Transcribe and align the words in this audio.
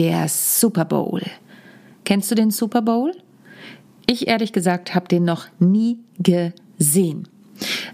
der 0.00 0.28
Super 0.28 0.86
Bowl. 0.86 1.20
Kennst 2.06 2.30
du 2.30 2.34
den 2.34 2.50
Super 2.50 2.80
Bowl? 2.80 3.12
Ich 4.06 4.28
ehrlich 4.28 4.54
gesagt 4.54 4.94
habe 4.94 5.08
den 5.08 5.24
noch 5.24 5.46
nie 5.58 5.98
gesehen. 6.18 7.28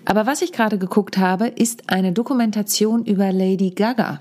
Aber 0.04 0.24
was 0.24 0.40
ich 0.40 0.52
gerade 0.52 0.78
geguckt 0.78 1.18
habe, 1.18 1.48
ist 1.48 1.90
eine 1.90 2.12
Dokumentation 2.12 3.04
über 3.04 3.32
Lady 3.32 3.70
Gaga. 3.70 4.20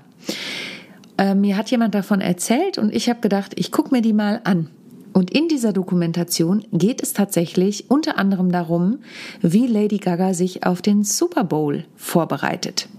Äh, 1.16 1.36
mir 1.36 1.56
hat 1.56 1.70
jemand 1.70 1.94
davon 1.94 2.20
erzählt 2.20 2.76
und 2.76 2.92
ich 2.92 3.08
habe 3.08 3.20
gedacht, 3.20 3.52
ich 3.54 3.70
gucke 3.70 3.94
mir 3.94 4.02
die 4.02 4.12
mal 4.12 4.40
an. 4.42 4.68
Und 5.16 5.30
in 5.30 5.48
dieser 5.48 5.72
Dokumentation 5.72 6.66
geht 6.72 7.02
es 7.02 7.14
tatsächlich 7.14 7.90
unter 7.90 8.18
anderem 8.18 8.52
darum, 8.52 8.98
wie 9.40 9.66
Lady 9.66 9.96
Gaga 9.96 10.34
sich 10.34 10.66
auf 10.66 10.82
den 10.82 11.04
Super 11.04 11.42
Bowl 11.42 11.86
vorbereitet. 11.96 12.90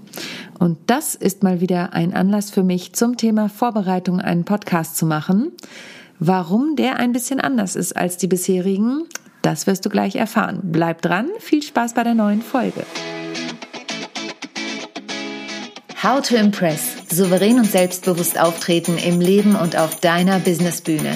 Und 0.57 0.79
das 0.87 1.13
ist 1.13 1.43
mal 1.43 1.61
wieder 1.61 1.93
ein 1.93 2.15
Anlass 2.15 2.49
für 2.49 2.63
mich, 2.63 2.93
zum 2.93 3.17
Thema 3.17 3.49
Vorbereitung 3.49 4.19
einen 4.19 4.45
Podcast 4.45 4.97
zu 4.97 5.05
machen. 5.05 5.51
Warum 6.17 6.75
der 6.75 6.97
ein 6.97 7.11
bisschen 7.11 7.39
anders 7.39 7.75
ist 7.75 7.95
als 7.95 8.17
die 8.17 8.25
bisherigen, 8.25 9.03
das 9.43 9.67
wirst 9.67 9.85
du 9.85 9.89
gleich 9.89 10.15
erfahren. 10.15 10.61
Bleib 10.63 11.03
dran, 11.03 11.27
viel 11.37 11.61
Spaß 11.61 11.93
bei 11.93 12.03
der 12.03 12.15
neuen 12.15 12.41
Folge. 12.41 12.83
How 16.01 16.19
to 16.27 16.35
Impress. 16.35 16.93
Souverän 17.11 17.59
und 17.59 17.69
selbstbewusst 17.69 18.39
auftreten 18.39 18.97
im 18.97 19.21
Leben 19.21 19.55
und 19.55 19.77
auf 19.77 19.99
deiner 19.99 20.39
Businessbühne. 20.39 21.15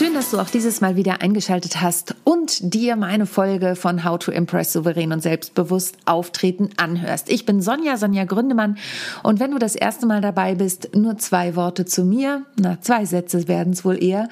Schön, 0.00 0.14
dass 0.14 0.30
du 0.30 0.38
auch 0.38 0.48
dieses 0.48 0.80
Mal 0.80 0.96
wieder 0.96 1.20
eingeschaltet 1.20 1.82
hast 1.82 2.14
und 2.24 2.72
dir 2.72 2.96
meine 2.96 3.26
Folge 3.26 3.76
von 3.76 4.02
How 4.02 4.18
to 4.18 4.32
Impress 4.32 4.72
souverän 4.72 5.12
und 5.12 5.22
selbstbewusst 5.22 5.98
auftreten 6.06 6.70
anhörst. 6.78 7.30
Ich 7.30 7.44
bin 7.44 7.60
Sonja, 7.60 7.98
Sonja 7.98 8.24
Gründemann 8.24 8.78
und 9.22 9.40
wenn 9.40 9.50
du 9.50 9.58
das 9.58 9.76
erste 9.76 10.06
Mal 10.06 10.22
dabei 10.22 10.54
bist, 10.54 10.96
nur 10.96 11.18
zwei 11.18 11.54
Worte 11.54 11.84
zu 11.84 12.06
mir, 12.06 12.46
na 12.58 12.80
zwei 12.80 13.04
Sätze 13.04 13.46
werden 13.46 13.74
es 13.74 13.84
wohl 13.84 14.02
eher. 14.02 14.30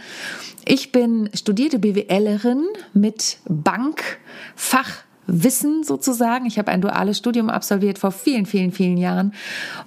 Ich 0.64 0.90
bin 0.90 1.28
studierte 1.34 1.78
BWLerin 1.78 2.64
mit 2.94 3.36
Bankfach 3.46 5.04
Wissen 5.28 5.84
sozusagen. 5.84 6.46
Ich 6.46 6.58
habe 6.58 6.72
ein 6.72 6.80
duales 6.80 7.18
Studium 7.18 7.50
absolviert 7.50 7.98
vor 7.98 8.10
vielen, 8.10 8.46
vielen, 8.46 8.72
vielen 8.72 8.96
Jahren 8.96 9.34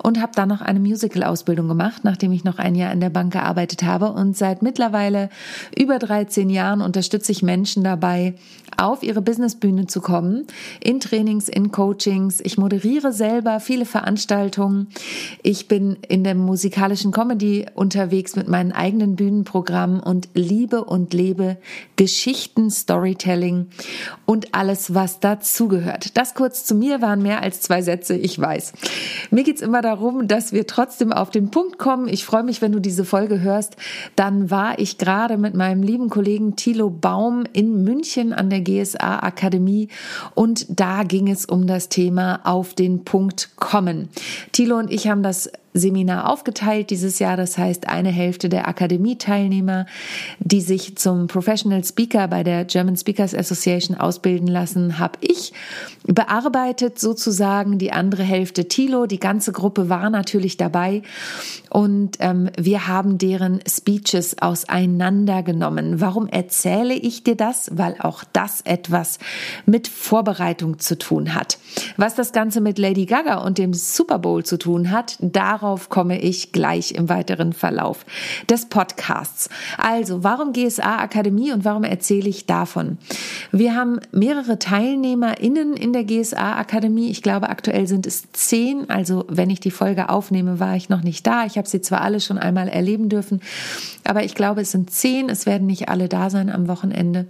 und 0.01 0.21
habe 0.21 0.31
dann 0.35 0.47
noch 0.47 0.61
eine 0.61 0.79
Musical-Ausbildung 0.79 1.67
gemacht, 1.67 2.03
nachdem 2.03 2.31
ich 2.31 2.43
noch 2.43 2.59
ein 2.59 2.75
Jahr 2.75 2.93
in 2.93 3.01
der 3.01 3.09
Bank 3.09 3.33
gearbeitet 3.33 3.83
habe. 3.83 4.11
Und 4.11 4.37
seit 4.37 4.61
mittlerweile 4.61 5.29
über 5.75 5.97
13 5.97 6.49
Jahren 6.49 6.81
unterstütze 6.81 7.31
ich 7.31 7.41
Menschen 7.41 7.83
dabei, 7.83 8.35
auf 8.77 9.03
ihre 9.03 9.21
Businessbühne 9.21 9.87
zu 9.87 10.01
kommen, 10.01 10.47
in 10.83 10.99
Trainings, 10.99 11.49
in 11.49 11.71
Coachings. 11.71 12.41
Ich 12.41 12.57
moderiere 12.57 13.13
selber 13.13 13.59
viele 13.59 13.85
Veranstaltungen. 13.85 14.87
Ich 15.43 15.67
bin 15.67 15.97
in 16.07 16.23
der 16.23 16.35
musikalischen 16.35 17.11
Comedy 17.11 17.65
unterwegs 17.73 18.35
mit 18.35 18.47
meinen 18.47 18.71
eigenen 18.71 19.15
Bühnenprogrammen 19.15 19.99
und 19.99 20.29
liebe 20.33 20.83
und 20.83 21.13
lebe 21.13 21.57
Geschichten, 21.95 22.71
Storytelling 22.71 23.67
und 24.25 24.53
alles, 24.53 24.93
was 24.93 25.19
dazugehört. 25.19 26.17
Das 26.17 26.33
kurz 26.33 26.65
zu 26.65 26.75
mir 26.75 27.01
waren 27.01 27.21
mehr 27.21 27.41
als 27.41 27.61
zwei 27.61 27.81
Sätze, 27.81 28.15
ich 28.15 28.39
weiß. 28.39 28.73
Mir 29.29 29.43
geht's 29.43 29.61
immer 29.61 29.81
darum, 29.81 30.27
dass 30.27 30.53
wir 30.53 30.67
trotzdem 30.67 31.11
auf 31.11 31.29
den 31.29 31.51
Punkt 31.51 31.77
kommen. 31.77 32.07
Ich 32.07 32.25
freue 32.25 32.43
mich, 32.43 32.61
wenn 32.61 32.71
du 32.71 32.79
diese 32.79 33.05
Folge 33.05 33.41
hörst. 33.41 33.75
Dann 34.15 34.49
war 34.49 34.79
ich 34.79 34.97
gerade 34.97 35.37
mit 35.37 35.53
meinem 35.53 35.83
lieben 35.83 36.09
Kollegen 36.09 36.55
Thilo 36.55 36.89
Baum 36.89 37.43
in 37.53 37.83
München 37.83 38.33
an 38.33 38.49
der 38.49 38.60
GSA 38.61 39.19
Akademie 39.19 39.89
und 40.35 40.65
da 40.69 41.03
ging 41.03 41.29
es 41.29 41.45
um 41.45 41.67
das 41.67 41.89
Thema 41.89 42.41
auf 42.43 42.73
den 42.73 43.03
Punkt 43.03 43.49
kommen. 43.55 44.09
Thilo 44.51 44.77
und 44.77 44.91
ich 44.91 45.07
haben 45.07 45.23
das 45.23 45.51
Seminar 45.73 46.29
aufgeteilt 46.29 46.89
dieses 46.89 47.19
Jahr. 47.19 47.37
Das 47.37 47.57
heißt, 47.57 47.87
eine 47.87 48.09
Hälfte 48.09 48.49
der 48.49 48.67
Akademie-Teilnehmer, 48.67 49.85
die 50.39 50.61
sich 50.61 50.97
zum 50.97 51.27
Professional 51.27 51.83
Speaker 51.83 52.27
bei 52.27 52.43
der 52.43 52.65
German 52.65 52.97
Speakers 52.97 53.33
Association 53.33 53.97
ausbilden 53.97 54.47
lassen, 54.47 54.99
habe 54.99 55.19
ich 55.21 55.53
bearbeitet 56.05 56.99
sozusagen. 56.99 57.77
Die 57.77 57.91
andere 57.91 58.23
Hälfte 58.23 58.67
Tilo. 58.67 59.05
Die 59.05 59.19
ganze 59.19 59.51
Gruppe 59.51 59.89
war 59.89 60.09
natürlich 60.09 60.57
dabei 60.57 61.03
und 61.69 62.17
ähm, 62.19 62.49
wir 62.59 62.87
haben 62.87 63.17
deren 63.17 63.61
Speeches 63.67 64.41
auseinandergenommen. 64.41 66.01
Warum 66.01 66.27
erzähle 66.27 66.93
ich 66.93 67.23
dir 67.23 67.35
das? 67.35 67.69
Weil 67.73 67.95
auch 67.99 68.23
das 68.33 68.61
etwas 68.61 69.19
mit 69.65 69.87
Vorbereitung 69.87 70.79
zu 70.79 70.97
tun 70.97 71.33
hat. 71.33 71.59
Was 71.97 72.15
das 72.15 72.33
Ganze 72.33 72.59
mit 72.59 72.77
Lady 72.77 73.05
Gaga 73.05 73.43
und 73.45 73.57
dem 73.57 73.73
Super 73.73 74.19
Bowl 74.19 74.43
zu 74.43 74.57
tun 74.57 74.91
hat, 74.91 75.17
da 75.21 75.60
Darauf 75.61 75.89
komme 75.89 76.19
ich 76.19 76.51
gleich 76.51 76.93
im 76.93 77.07
weiteren 77.07 77.53
Verlauf 77.53 78.03
des 78.49 78.65
Podcasts. 78.65 79.47
Also, 79.77 80.23
warum 80.23 80.53
GSA 80.53 80.97
Akademie 80.97 81.51
und 81.51 81.65
warum 81.65 81.83
erzähle 81.83 82.29
ich 82.29 82.47
davon? 82.47 82.97
Wir 83.51 83.75
haben 83.75 83.99
mehrere 84.11 84.57
TeilnehmerInnen 84.57 85.73
in 85.73 85.93
der 85.93 86.03
GSA 86.03 86.57
Akademie. 86.57 87.11
Ich 87.11 87.21
glaube, 87.21 87.49
aktuell 87.49 87.85
sind 87.85 88.07
es 88.07 88.31
zehn. 88.31 88.89
Also, 88.89 89.25
wenn 89.29 89.51
ich 89.51 89.59
die 89.59 89.69
Folge 89.69 90.09
aufnehme, 90.09 90.59
war 90.59 90.75
ich 90.75 90.89
noch 90.89 91.03
nicht 91.03 91.27
da. 91.27 91.45
Ich 91.45 91.59
habe 91.59 91.69
sie 91.69 91.81
zwar 91.81 92.01
alle 92.01 92.21
schon 92.21 92.39
einmal 92.39 92.67
erleben 92.67 93.07
dürfen, 93.07 93.39
aber 94.03 94.23
ich 94.23 94.33
glaube, 94.33 94.61
es 94.61 94.71
sind 94.71 94.89
zehn. 94.89 95.29
Es 95.29 95.45
werden 95.45 95.67
nicht 95.67 95.89
alle 95.89 96.09
da 96.09 96.31
sein 96.31 96.49
am 96.49 96.67
Wochenende. 96.67 97.27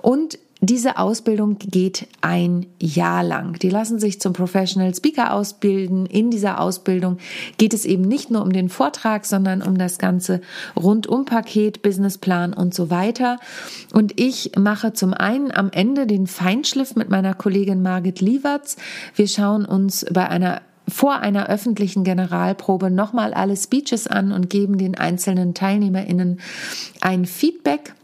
Und 0.00 0.38
diese 0.66 0.98
Ausbildung 0.98 1.58
geht 1.58 2.06
ein 2.20 2.66
Jahr 2.80 3.24
lang. 3.24 3.58
Die 3.58 3.70
lassen 3.70 3.98
sich 3.98 4.20
zum 4.20 4.32
Professional 4.32 4.94
Speaker 4.94 5.32
ausbilden. 5.32 6.06
In 6.06 6.30
dieser 6.30 6.60
Ausbildung 6.60 7.18
geht 7.58 7.74
es 7.74 7.84
eben 7.84 8.02
nicht 8.02 8.30
nur 8.30 8.42
um 8.42 8.52
den 8.52 8.68
Vortrag, 8.68 9.26
sondern 9.26 9.62
um 9.62 9.78
das 9.78 9.98
ganze 9.98 10.40
Rundum-Paket, 10.76 11.82
Businessplan 11.82 12.52
und 12.52 12.72
so 12.72 12.90
weiter. 12.90 13.38
Und 13.92 14.20
ich 14.20 14.52
mache 14.56 14.92
zum 14.92 15.12
einen 15.12 15.50
am 15.50 15.70
Ende 15.72 16.06
den 16.06 16.26
Feinschliff 16.26 16.94
mit 16.94 17.10
meiner 17.10 17.34
Kollegin 17.34 17.82
Margit 17.82 18.20
Lieverts. 18.20 18.76
Wir 19.16 19.28
schauen 19.28 19.64
uns 19.64 20.06
bei 20.12 20.28
einer 20.28 20.62
vor 20.86 21.16
einer 21.20 21.48
öffentlichen 21.48 22.04
Generalprobe 22.04 22.90
nochmal 22.90 23.32
alle 23.32 23.56
Speeches 23.56 24.06
an 24.06 24.32
und 24.32 24.50
geben 24.50 24.76
den 24.76 24.96
einzelnen 24.96 25.54
TeilnehmerInnen 25.54 26.40
ein 27.00 27.24
Feedback. 27.24 27.94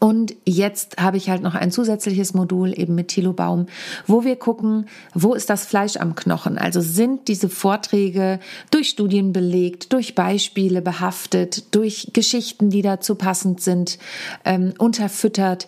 Und 0.00 0.36
jetzt 0.44 0.96
habe 1.00 1.16
ich 1.16 1.28
halt 1.28 1.42
noch 1.42 1.56
ein 1.56 1.72
zusätzliches 1.72 2.32
Modul 2.32 2.72
eben 2.78 2.94
mit 2.94 3.08
Thilo 3.08 3.32
Baum, 3.32 3.66
wo 4.06 4.22
wir 4.22 4.36
gucken, 4.36 4.86
wo 5.12 5.34
ist 5.34 5.50
das 5.50 5.66
Fleisch 5.66 5.96
am 5.96 6.14
Knochen? 6.14 6.56
Also 6.56 6.80
sind 6.80 7.26
diese 7.26 7.48
Vorträge 7.48 8.38
durch 8.70 8.90
Studien 8.90 9.32
belegt, 9.32 9.92
durch 9.92 10.14
Beispiele 10.14 10.82
behaftet, 10.82 11.74
durch 11.74 12.10
Geschichten, 12.12 12.70
die 12.70 12.82
dazu 12.82 13.16
passend 13.16 13.60
sind, 13.60 13.98
ähm, 14.44 14.72
unterfüttert 14.78 15.66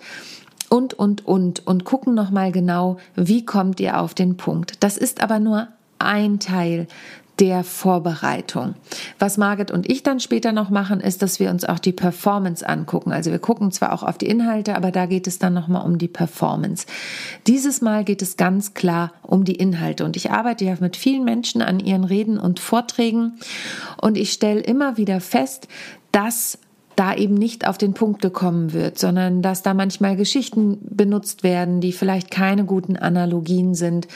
und, 0.68 0.94
und, 0.94 1.26
und. 1.26 1.66
Und 1.66 1.84
gucken 1.84 2.14
nochmal 2.14 2.52
genau, 2.52 2.98
wie 3.16 3.44
kommt 3.44 3.80
ihr 3.80 4.00
auf 4.00 4.14
den 4.14 4.36
Punkt. 4.36 4.74
Das 4.80 4.96
ist 4.96 5.22
aber 5.22 5.40
nur 5.40 5.68
ein 5.98 6.38
Teil 6.38 6.86
der 7.40 7.64
Vorbereitung. 7.64 8.74
Was 9.18 9.38
Margit 9.38 9.70
und 9.70 9.90
ich 9.90 10.02
dann 10.02 10.20
später 10.20 10.52
noch 10.52 10.68
machen, 10.68 11.00
ist, 11.00 11.22
dass 11.22 11.40
wir 11.40 11.50
uns 11.50 11.64
auch 11.64 11.78
die 11.78 11.92
Performance 11.92 12.68
angucken. 12.68 13.12
Also 13.12 13.30
wir 13.30 13.38
gucken 13.38 13.72
zwar 13.72 13.94
auch 13.94 14.02
auf 14.02 14.18
die 14.18 14.26
Inhalte, 14.26 14.76
aber 14.76 14.90
da 14.90 15.06
geht 15.06 15.26
es 15.26 15.38
dann 15.38 15.54
nochmal 15.54 15.86
um 15.86 15.96
die 15.96 16.08
Performance. 16.08 16.86
Dieses 17.46 17.80
Mal 17.80 18.04
geht 18.04 18.20
es 18.20 18.36
ganz 18.36 18.74
klar 18.74 19.12
um 19.22 19.44
die 19.44 19.54
Inhalte 19.54 20.04
und 20.04 20.16
ich 20.16 20.30
arbeite 20.30 20.66
ja 20.66 20.76
mit 20.80 20.96
vielen 20.96 21.24
Menschen 21.24 21.62
an 21.62 21.80
ihren 21.80 22.04
Reden 22.04 22.38
und 22.38 22.60
Vorträgen 22.60 23.38
und 23.96 24.18
ich 24.18 24.32
stelle 24.32 24.60
immer 24.60 24.98
wieder 24.98 25.20
fest, 25.20 25.66
dass 26.12 26.58
da 26.96 27.14
eben 27.14 27.34
nicht 27.34 27.66
auf 27.66 27.78
den 27.78 27.94
Punkt 27.94 28.20
gekommen 28.20 28.74
wird, 28.74 28.98
sondern 28.98 29.40
dass 29.40 29.62
da 29.62 29.72
manchmal 29.72 30.16
Geschichten 30.16 30.76
benutzt 30.82 31.42
werden, 31.42 31.80
die 31.80 31.92
vielleicht 31.92 32.30
keine 32.30 32.66
guten 32.66 32.96
Analogien 32.96 33.74
sind 33.74 34.06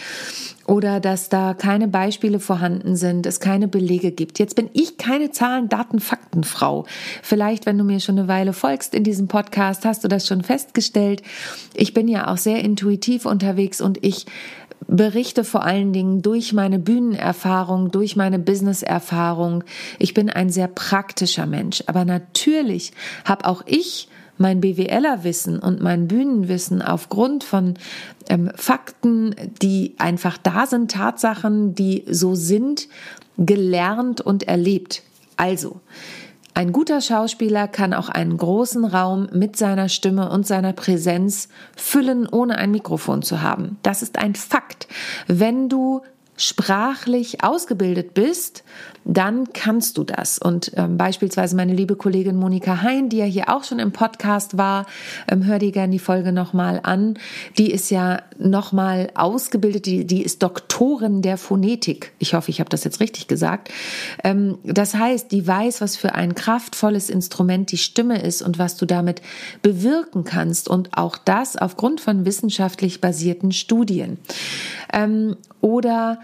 oder 0.66 1.00
dass 1.00 1.28
da 1.28 1.54
keine 1.54 1.88
Beispiele 1.88 2.40
vorhanden 2.40 2.96
sind, 2.96 3.26
es 3.26 3.40
keine 3.40 3.68
Belege 3.68 4.12
gibt. 4.12 4.38
Jetzt 4.38 4.56
bin 4.56 4.70
ich 4.72 4.96
keine 4.96 5.30
Zahlen, 5.30 5.68
Daten, 5.68 6.00
Fakten 6.00 6.44
Frau. 6.44 6.86
Vielleicht, 7.22 7.66
wenn 7.66 7.78
du 7.78 7.84
mir 7.84 8.00
schon 8.00 8.18
eine 8.18 8.28
Weile 8.28 8.52
folgst 8.52 8.94
in 8.94 9.04
diesem 9.04 9.28
Podcast, 9.28 9.84
hast 9.84 10.04
du 10.04 10.08
das 10.08 10.26
schon 10.26 10.42
festgestellt. 10.42 11.22
Ich 11.74 11.94
bin 11.94 12.08
ja 12.08 12.28
auch 12.28 12.38
sehr 12.38 12.60
intuitiv 12.64 13.26
unterwegs 13.26 13.80
und 13.80 14.04
ich 14.04 14.26
berichte 14.86 15.44
vor 15.44 15.64
allen 15.64 15.92
Dingen 15.92 16.22
durch 16.22 16.52
meine 16.52 16.78
Bühnenerfahrung, 16.78 17.90
durch 17.90 18.16
meine 18.16 18.38
Businesserfahrung. 18.38 19.64
Ich 19.98 20.14
bin 20.14 20.30
ein 20.30 20.50
sehr 20.50 20.68
praktischer 20.68 21.46
Mensch, 21.46 21.82
aber 21.86 22.04
natürlich 22.04 22.92
habe 23.24 23.46
auch 23.46 23.62
ich 23.66 24.08
mein 24.38 24.60
BWLer-Wissen 24.60 25.58
und 25.58 25.80
mein 25.80 26.08
Bühnenwissen 26.08 26.82
aufgrund 26.82 27.44
von 27.44 27.74
ähm, 28.28 28.50
Fakten, 28.54 29.34
die 29.62 29.94
einfach 29.98 30.38
da 30.38 30.66
sind, 30.66 30.90
Tatsachen, 30.90 31.74
die 31.74 32.04
so 32.10 32.34
sind, 32.34 32.88
gelernt 33.36 34.20
und 34.20 34.44
erlebt. 34.44 35.02
Also, 35.36 35.80
ein 36.56 36.70
guter 36.70 37.00
Schauspieler 37.00 37.66
kann 37.66 37.92
auch 37.92 38.08
einen 38.08 38.36
großen 38.36 38.84
Raum 38.84 39.28
mit 39.32 39.56
seiner 39.56 39.88
Stimme 39.88 40.30
und 40.30 40.46
seiner 40.46 40.72
Präsenz 40.72 41.48
füllen, 41.76 42.28
ohne 42.28 42.58
ein 42.58 42.70
Mikrofon 42.70 43.22
zu 43.22 43.42
haben. 43.42 43.76
Das 43.82 44.02
ist 44.02 44.18
ein 44.18 44.36
Fakt. 44.36 44.86
Wenn 45.26 45.68
du 45.68 46.02
sprachlich 46.36 47.44
ausgebildet 47.44 48.14
bist, 48.14 48.64
dann 49.04 49.52
kannst 49.52 49.98
du 49.98 50.04
das. 50.04 50.38
Und 50.38 50.72
ähm, 50.76 50.96
beispielsweise 50.96 51.54
meine 51.56 51.74
liebe 51.74 51.94
Kollegin 51.94 52.36
Monika 52.36 52.82
Hein, 52.82 53.08
die 53.10 53.18
ja 53.18 53.24
hier 53.24 53.48
auch 53.50 53.64
schon 53.64 53.78
im 53.78 53.92
Podcast 53.92 54.56
war, 54.56 54.86
ähm, 55.28 55.44
hör 55.44 55.58
dir 55.58 55.72
gerne 55.72 55.92
die 55.92 55.98
Folge 55.98 56.32
nochmal 56.32 56.80
an, 56.82 57.18
die 57.58 57.70
ist 57.70 57.90
ja 57.90 58.22
nochmal 58.38 59.10
ausgebildet, 59.14 59.86
die, 59.86 60.06
die 60.06 60.22
ist 60.22 60.42
Doktorin 60.42 61.22
der 61.22 61.36
Phonetik. 61.36 62.12
Ich 62.18 62.34
hoffe, 62.34 62.50
ich 62.50 62.60
habe 62.60 62.70
das 62.70 62.84
jetzt 62.84 63.00
richtig 63.00 63.28
gesagt. 63.28 63.68
Ähm, 64.24 64.58
das 64.64 64.94
heißt, 64.94 65.30
die 65.30 65.46
weiß, 65.46 65.80
was 65.80 65.96
für 65.96 66.14
ein 66.14 66.34
kraftvolles 66.34 67.10
Instrument 67.10 67.70
die 67.72 67.78
Stimme 67.78 68.22
ist 68.22 68.42
und 68.42 68.58
was 68.58 68.76
du 68.76 68.86
damit 68.86 69.20
bewirken 69.62 70.24
kannst. 70.24 70.68
Und 70.68 70.96
auch 70.96 71.18
das 71.18 71.56
aufgrund 71.56 72.00
von 72.00 72.24
wissenschaftlich 72.24 73.00
basierten 73.00 73.52
Studien. 73.52 74.18
Ähm, 74.92 75.36
oder 75.64 76.18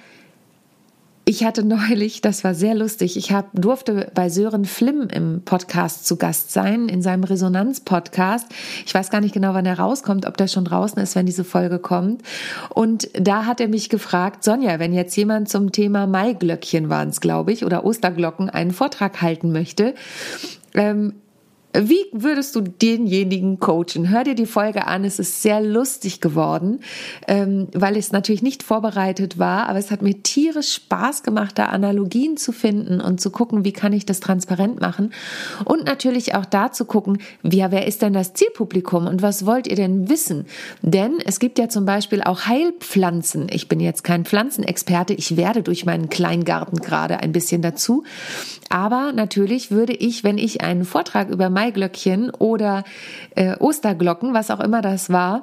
ich 1.25 1.45
hatte 1.45 1.65
neulich, 1.65 2.21
das 2.21 2.45
war 2.45 2.55
sehr 2.55 2.75
lustig, 2.75 3.17
ich 3.17 3.33
hab, 3.33 3.49
durfte 3.55 4.11
bei 4.15 4.29
Sören 4.29 4.67
Flimm 4.67 5.09
im 5.09 5.41
Podcast 5.45 6.07
zu 6.07 6.17
Gast 6.17 6.53
sein, 6.53 6.91
in 6.91 7.01
seinem 7.01 7.25
Resonanz-Podcast. 7.25 8.49
Ich 8.85 8.93
weiß 8.93 9.09
gar 9.09 9.23
nicht 9.23 9.33
genau, 9.33 9.55
wann 9.55 9.65
er 9.65 9.79
rauskommt, 9.79 10.27
ob 10.27 10.37
der 10.37 10.47
schon 10.47 10.67
draußen 10.67 11.01
ist, 11.01 11.17
wenn 11.17 11.25
diese 11.25 11.45
Folge 11.45 11.79
kommt. 11.79 12.23
Und 12.69 13.09
da 13.15 13.47
hat 13.47 13.61
er 13.61 13.69
mich 13.69 13.89
gefragt, 13.89 14.45
Sonja, 14.45 14.79
wenn 14.79 14.93
jetzt 14.93 15.17
jemand 15.17 15.49
zum 15.49 15.73
Thema 15.73 16.07
Maiglöckchen 16.07 16.91
waren 16.91 17.09
es, 17.09 17.23
glaube 17.23 17.53
ich, 17.53 17.65
oder 17.65 17.85
Osterglocken 17.87 18.51
einen 18.51 18.73
Vortrag 18.73 19.23
halten 19.23 19.53
möchte, 19.53 19.95
ähm, 20.75 21.15
wie 21.73 22.05
würdest 22.13 22.57
du 22.57 22.63
denjenigen 22.63 23.61
coachen? 23.61 24.09
Hör 24.09 24.25
dir 24.25 24.35
die 24.35 24.47
Folge 24.47 24.87
an. 24.87 25.05
Es 25.05 25.19
ist 25.19 25.43
sehr 25.43 25.61
lustig 25.61 26.21
geworden, 26.21 26.81
ähm, 27.29 27.69
weil 27.73 27.97
es 27.97 28.11
natürlich 28.11 28.43
nicht 28.43 28.63
vorbereitet 28.63 29.39
war, 29.39 29.69
aber 29.69 29.79
es 29.79 29.91
hat 29.91 30.03
mir 30.03 30.23
tierisch 30.23 30.75
Spaß 30.75 31.23
gemacht, 31.23 31.59
da 31.59 31.67
Analogien 31.67 32.37
zu 32.37 32.53
finden 32.53 33.01
und 33.01 33.21
zu 33.21 33.31
gucken, 33.31 33.65
wie 33.65 33.73
kann 33.73 33.93
ich 33.93 34.05
das 34.05 34.21
transparent 34.21 34.81
machen. 34.81 35.13
Und 35.65 35.85
natürlich 35.85 36.35
auch 36.35 36.45
da 36.45 36.73
zu 36.73 36.85
gucken, 36.85 37.19
ja, 37.43 37.71
wer 37.71 37.87
ist 37.87 38.03
denn 38.03 38.15
das 38.15 38.35
Zielpublikum 38.35 39.07
und 39.07 39.23
was 39.23 39.47
wollt 39.47 39.69
ihr 39.69 39.77
denn 39.77 40.09
wissen? 40.09 40.47
Denn 40.83 41.19
es 41.25 41.39
gibt 41.39 41.59
ja 41.59 41.69
zum 41.69 41.85
Beispiel 41.85 42.23
auch 42.23 42.47
Heilpflanzen. 42.47 43.47
Ich 43.51 43.69
bin 43.69 43.79
jetzt 43.79 44.03
kein 44.03 44.25
Pflanzenexperte. 44.25 45.15
Ich 45.15 45.37
werde 45.37 45.63
durch 45.63 45.85
meinen 45.85 46.09
Kleingarten 46.09 46.79
gerade 46.79 47.21
ein 47.21 47.33
bisschen 47.33 47.63
dazu. 47.63 48.03
Aber 48.71 49.13
natürlich 49.13 49.71
würde 49.71 49.93
ich, 49.93 50.25
wenn 50.25 50.39
ich 50.39 50.63
einen 50.63 50.85
Vortrag 50.85 51.29
über 51.29 51.51
Maiglöckchen 51.61 52.31
oder 52.31 52.85
äh, 53.35 53.55
Osterglocken, 53.57 54.33
was 54.33 54.51
auch 54.51 54.61
immer 54.61 54.81
das 54.81 55.11
war, 55.11 55.43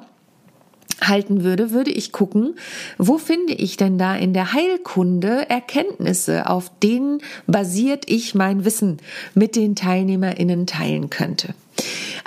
halten 1.00 1.44
würde, 1.44 1.70
würde 1.70 1.92
ich 1.92 2.10
gucken, 2.10 2.56
wo 2.98 3.18
finde 3.18 3.52
ich 3.52 3.76
denn 3.76 3.98
da 3.98 4.16
in 4.16 4.32
der 4.32 4.52
Heilkunde 4.52 5.48
Erkenntnisse, 5.48 6.50
auf 6.50 6.72
denen 6.82 7.20
basiert 7.46 8.10
ich 8.10 8.34
mein 8.34 8.64
Wissen 8.64 8.96
mit 9.34 9.54
den 9.54 9.76
TeilnehmerInnen 9.76 10.66
teilen 10.66 11.08
könnte. 11.08 11.54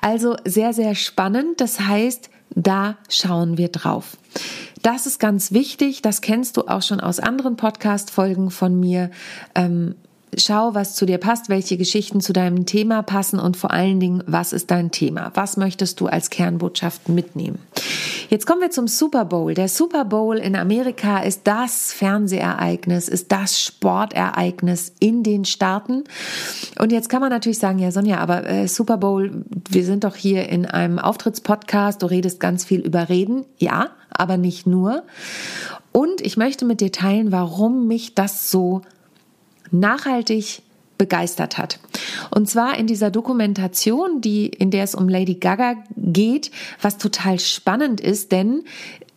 Also 0.02 0.38
sehr, 0.46 0.72
sehr 0.72 0.96
spannend. 0.96 1.60
Das 1.60 1.82
heißt, 1.82 2.30
da 2.56 2.98
schauen 3.10 3.58
wir 3.58 3.68
drauf. 3.68 4.18
Das 4.82 5.06
ist 5.06 5.20
ganz 5.20 5.52
wichtig. 5.52 6.02
Das 6.02 6.22
kennst 6.22 6.56
du 6.56 6.62
auch 6.62 6.82
schon 6.82 7.02
aus 7.02 7.20
anderen 7.20 7.58
Podcast-Folgen 7.58 8.52
von 8.52 8.80
mir. 8.80 9.12
Ähm, 9.54 9.96
Schau, 10.38 10.74
was 10.74 10.96
zu 10.96 11.06
dir 11.06 11.18
passt, 11.18 11.50
welche 11.50 11.76
Geschichten 11.76 12.22
zu 12.22 12.32
deinem 12.32 12.66
Thema 12.66 13.04
passen 13.04 13.38
und 13.38 13.58
vor 13.58 13.72
allen 13.72 14.00
Dingen, 14.00 14.24
was 14.28 14.54
ist 14.54 14.72
dein 14.72 14.90
Thema? 14.90 15.32
Was 15.34 15.58
möchtest 15.58 16.00
du 16.00 16.08
als 16.08 16.30
Kernbotschaft 16.30 17.10
mitnehmen? 17.10 17.60
Jetzt 18.30 18.48
kommen 18.48 18.62
wir 18.62 18.70
zum 18.72 18.88
Super 18.88 19.26
Bowl. 19.26 19.54
Der 19.54 19.68
Super 19.68 20.06
Bowl 20.06 20.38
in 20.38 20.56
Amerika 20.56 21.20
ist 21.20 21.42
das 21.44 21.92
Fernsehereignis, 21.92 23.10
ist 23.10 23.30
das 23.34 23.62
Sportereignis 23.62 24.94
in 25.00 25.22
den 25.22 25.44
Staaten. 25.44 26.06
Und 26.80 26.94
jetzt 26.94 27.10
kann 27.10 27.20
man 27.20 27.30
natürlich 27.30 27.60
sagen, 27.60 27.80
ja 27.80 27.92
Sonja, 27.92 28.20
aber 28.20 28.48
äh, 28.48 28.70
Super 28.70 28.96
Bowl, 28.96 29.44
wir 29.70 29.84
sind 29.84 30.06
doch 30.06 30.16
hier 30.16 30.48
in 30.48 30.66
einem 30.66 30.98
Auftrittspodcast, 30.98 32.02
du 32.02 32.06
redest 32.06 32.40
ganz 32.40 32.64
viel 32.64 32.80
über 32.80 33.10
Reden. 33.10 33.44
Ja, 33.58 33.90
aber 34.12 34.38
nicht 34.38 34.66
nur. 34.66 35.04
Und 35.92 36.22
ich 36.22 36.38
möchte 36.38 36.64
mit 36.64 36.80
dir 36.80 36.94
teilen, 36.94 37.34
warum 37.34 37.88
mich 37.88 38.16
das 38.16 38.50
so 38.50 38.82
nachhaltig 39.72 40.62
begeistert 40.98 41.58
hat. 41.58 41.80
Und 42.30 42.48
zwar 42.48 42.78
in 42.78 42.86
dieser 42.86 43.10
Dokumentation, 43.10 44.22
die, 44.22 44.46
in 44.46 44.70
der 44.70 44.84
es 44.84 44.94
um 44.94 45.10
Lady 45.10 45.34
Gaga 45.36 45.76
geht, 45.98 46.52
was 46.80 47.00
total 47.00 47.40
spannend 47.40 48.00
ist, 48.00 48.32
denn 48.32 48.64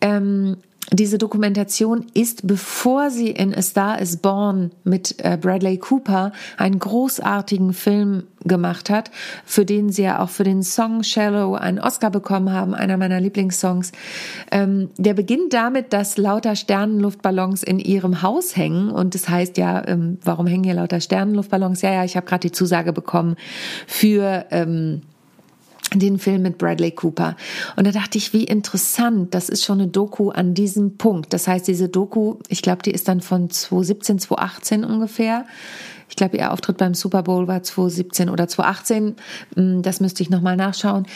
ähm, 0.01 0.57
diese 0.91 1.17
Dokumentation 1.17 2.05
ist, 2.13 2.45
bevor 2.45 3.09
sie 3.09 3.29
in 3.31 3.55
A 3.55 3.61
Star 3.61 3.99
is 3.99 4.17
Born 4.17 4.71
mit 4.83 5.15
äh, 5.17 5.37
Bradley 5.39 5.77
Cooper 5.77 6.31
einen 6.57 6.77
großartigen 6.77 7.73
Film 7.73 8.23
gemacht 8.43 8.91
hat, 8.91 9.09
für 9.45 9.65
den 9.65 9.91
sie 9.91 10.03
ja 10.03 10.19
auch 10.19 10.29
für 10.29 10.43
den 10.43 10.61
Song 10.61 11.01
Shallow 11.01 11.55
einen 11.55 11.79
Oscar 11.79 12.11
bekommen 12.11 12.51
haben, 12.51 12.75
einer 12.75 12.97
meiner 12.97 13.19
Lieblingssongs. 13.19 13.93
Ähm, 14.51 14.89
der 14.97 15.15
beginnt 15.15 15.53
damit, 15.53 15.91
dass 15.91 16.17
lauter 16.17 16.55
Sternenluftballons 16.55 17.63
in 17.63 17.79
ihrem 17.79 18.21
Haus 18.21 18.55
hängen 18.55 18.91
und 18.91 19.15
das 19.15 19.27
heißt 19.27 19.57
ja, 19.57 19.87
ähm, 19.87 20.19
warum 20.23 20.45
hängen 20.45 20.65
hier 20.65 20.75
lauter 20.75 21.01
Sternenluftballons? 21.01 21.81
Ja, 21.81 21.91
ja, 21.93 22.03
ich 22.03 22.15
habe 22.15 22.27
gerade 22.27 22.41
die 22.41 22.51
Zusage 22.51 22.93
bekommen 22.93 23.35
für 23.87 24.45
ähm, 24.51 25.01
den 25.99 26.19
Film 26.19 26.41
mit 26.41 26.57
Bradley 26.57 26.91
Cooper. 26.91 27.35
Und 27.75 27.87
da 27.87 27.91
dachte 27.91 28.17
ich, 28.17 28.33
wie 28.33 28.43
interessant, 28.43 29.33
das 29.33 29.49
ist 29.49 29.63
schon 29.63 29.79
eine 29.79 29.89
Doku 29.89 30.29
an 30.29 30.53
diesem 30.53 30.97
Punkt. 30.97 31.33
Das 31.33 31.47
heißt, 31.47 31.67
diese 31.67 31.89
Doku, 31.89 32.35
ich 32.49 32.61
glaube, 32.61 32.83
die 32.83 32.91
ist 32.91 33.07
dann 33.07 33.21
von 33.21 33.49
2017, 33.49 34.19
2018 34.19 34.83
ungefähr. 34.83 35.45
Ich 36.09 36.15
glaube, 36.15 36.37
ihr 36.37 36.51
Auftritt 36.51 36.77
beim 36.77 36.93
Super 36.93 37.23
Bowl 37.23 37.47
war 37.47 37.63
2017 37.63 38.29
oder 38.29 38.47
2018. 38.47 39.15
Hm, 39.55 39.81
das 39.81 39.99
müsste 39.99 40.23
ich 40.23 40.29
nochmal 40.29 40.55
nachschauen. 40.55 41.07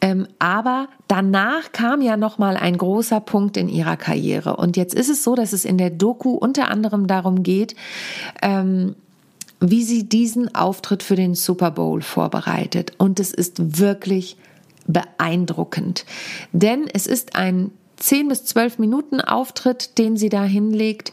Ähm, 0.00 0.26
aber 0.40 0.88
danach 1.06 1.70
kam 1.70 2.02
ja 2.02 2.16
nochmal 2.16 2.56
ein 2.56 2.76
großer 2.76 3.20
Punkt 3.20 3.56
in 3.56 3.68
ihrer 3.68 3.96
Karriere. 3.96 4.56
Und 4.56 4.76
jetzt 4.76 4.94
ist 4.94 5.08
es 5.08 5.22
so, 5.22 5.36
dass 5.36 5.52
es 5.52 5.64
in 5.64 5.78
der 5.78 5.90
Doku 5.90 6.30
unter 6.30 6.68
anderem 6.68 7.06
darum 7.06 7.44
geht, 7.44 7.76
ähm, 8.42 8.96
wie 9.62 9.84
sie 9.84 10.08
diesen 10.08 10.54
Auftritt 10.54 11.02
für 11.02 11.16
den 11.16 11.34
Super 11.34 11.70
Bowl 11.70 12.02
vorbereitet. 12.02 12.92
Und 12.98 13.20
es 13.20 13.32
ist 13.32 13.78
wirklich 13.78 14.36
beeindruckend. 14.86 16.04
Denn 16.52 16.88
es 16.92 17.06
ist 17.06 17.36
ein 17.36 17.70
10 17.98 18.28
bis 18.28 18.44
12 18.44 18.78
Minuten 18.80 19.20
Auftritt, 19.20 19.96
den 19.98 20.16
sie 20.16 20.28
da 20.28 20.42
hinlegt. 20.42 21.12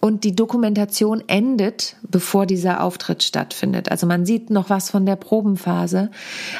Und 0.00 0.22
die 0.24 0.34
Dokumentation 0.34 1.22
endet, 1.26 1.96
bevor 2.08 2.46
dieser 2.46 2.82
Auftritt 2.82 3.22
stattfindet. 3.22 3.90
Also 3.90 4.06
man 4.06 4.24
sieht 4.24 4.48
noch 4.48 4.70
was 4.70 4.88
von 4.88 5.04
der 5.04 5.16
Probenphase. 5.16 6.10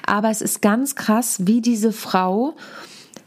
Aber 0.04 0.30
es 0.30 0.42
ist 0.42 0.60
ganz 0.60 0.96
krass, 0.96 1.46
wie 1.46 1.60
diese 1.60 1.92
Frau 1.92 2.56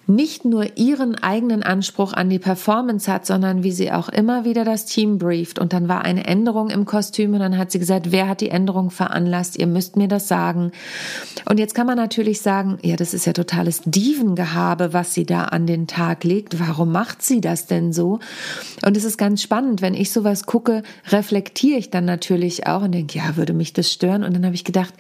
nicht 0.05 0.43
nur 0.43 0.77
ihren 0.77 1.15
eigenen 1.15 1.63
Anspruch 1.63 2.13
an 2.13 2.29
die 2.29 2.39
Performance 2.39 3.12
hat, 3.12 3.25
sondern 3.25 3.63
wie 3.63 3.72
sie 3.72 3.91
auch 3.91 4.10
immer 4.10 4.43
wieder 4.43 4.65
das 4.65 4.86
Team 4.86 5.17
brieft. 5.17 5.60
Und 5.60 5.72
dann 5.72 5.88
war 5.88 6.03
eine 6.03 6.25
Änderung 6.25 6.69
im 6.69 6.86
Kostüm 6.86 7.33
und 7.33 7.39
dann 7.39 7.57
hat 7.57 7.72
sie 7.72 7.79
gesagt, 7.79 8.12
wer 8.12 8.27
hat 8.27 8.41
die 8.41 8.50
Änderung 8.50 8.91
veranlasst? 8.91 9.57
Ihr 9.57 9.67
müsst 9.67 9.95
mir 9.95 10.07
das 10.07 10.27
sagen. 10.27 10.72
Und 11.50 11.60
jetzt 11.60 11.74
kann 11.74 11.88
man 11.88 11.98
natürlich 11.98 12.41
sagen, 12.41 12.77
ja, 12.81 12.95
das 12.95 13.13
ist 13.13 13.25
ja 13.25 13.33
totales 13.33 13.81
Dievengehabe, 13.86 14.93
was 14.93 15.13
sie 15.13 15.25
da 15.25 15.45
an 15.45 15.67
den 15.67 15.88
Tag 15.88 16.24
legt. 16.24 16.60
Warum 16.60 16.91
macht 16.91 17.22
sie 17.22 17.39
das 17.39 17.67
denn 17.67 17.93
so? 17.93 18.19
Und 18.86 18.98
es 18.98 19.05
ist 19.05 19.17
ganz 19.17 19.41
spannend, 19.41 19.81
wenn 19.81 19.93
ich 19.93 20.12
sowas 20.12 20.45
gucke, 20.45 20.83
reflektiere 21.10 21.79
ich 21.79 21.89
dann 21.89 22.05
natürlich 22.05 22.67
auch 22.67 22.83
und 22.83 22.91
denke, 22.91 23.17
ja, 23.17 23.38
würde 23.38 23.53
mich 23.53 23.72
das 23.74 23.91
stören? 23.91 24.24
Und 24.24 24.33
dann 24.36 24.45
habe 24.45 24.55
ich 24.55 24.65
gedacht, 24.65 24.93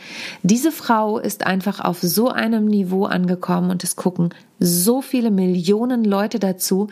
diese 0.43 0.71
Frau 0.71 1.17
ist 1.19 1.45
einfach 1.45 1.81
auf 1.81 1.99
so 2.01 2.29
einem 2.29 2.65
Niveau 2.65 3.05
angekommen 3.05 3.69
und 3.69 3.83
es 3.83 3.95
gucken 3.95 4.29
so 4.63 5.01
viele 5.01 5.29
Millionen 5.29 6.05
Leute 6.05 6.39
dazu, 6.39 6.87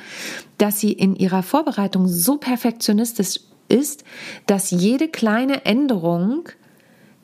dass 0.58 0.80
sie 0.80 0.92
in 0.92 1.16
ihrer 1.16 1.42
Vorbereitung 1.42 2.08
so 2.08 2.38
perfektionistisch 2.38 3.40
ist, 3.70 4.04
dass 4.46 4.72
jede 4.72 5.08
kleine 5.08 5.66
Änderung, 5.66 6.50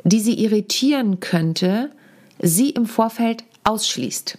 die 0.05 0.21
sie 0.21 0.41
irritieren 0.41 1.19
könnte, 1.19 1.91
sie 2.39 2.69
im 2.69 2.85
Vorfeld 2.85 3.43
ausschließt. 3.65 4.37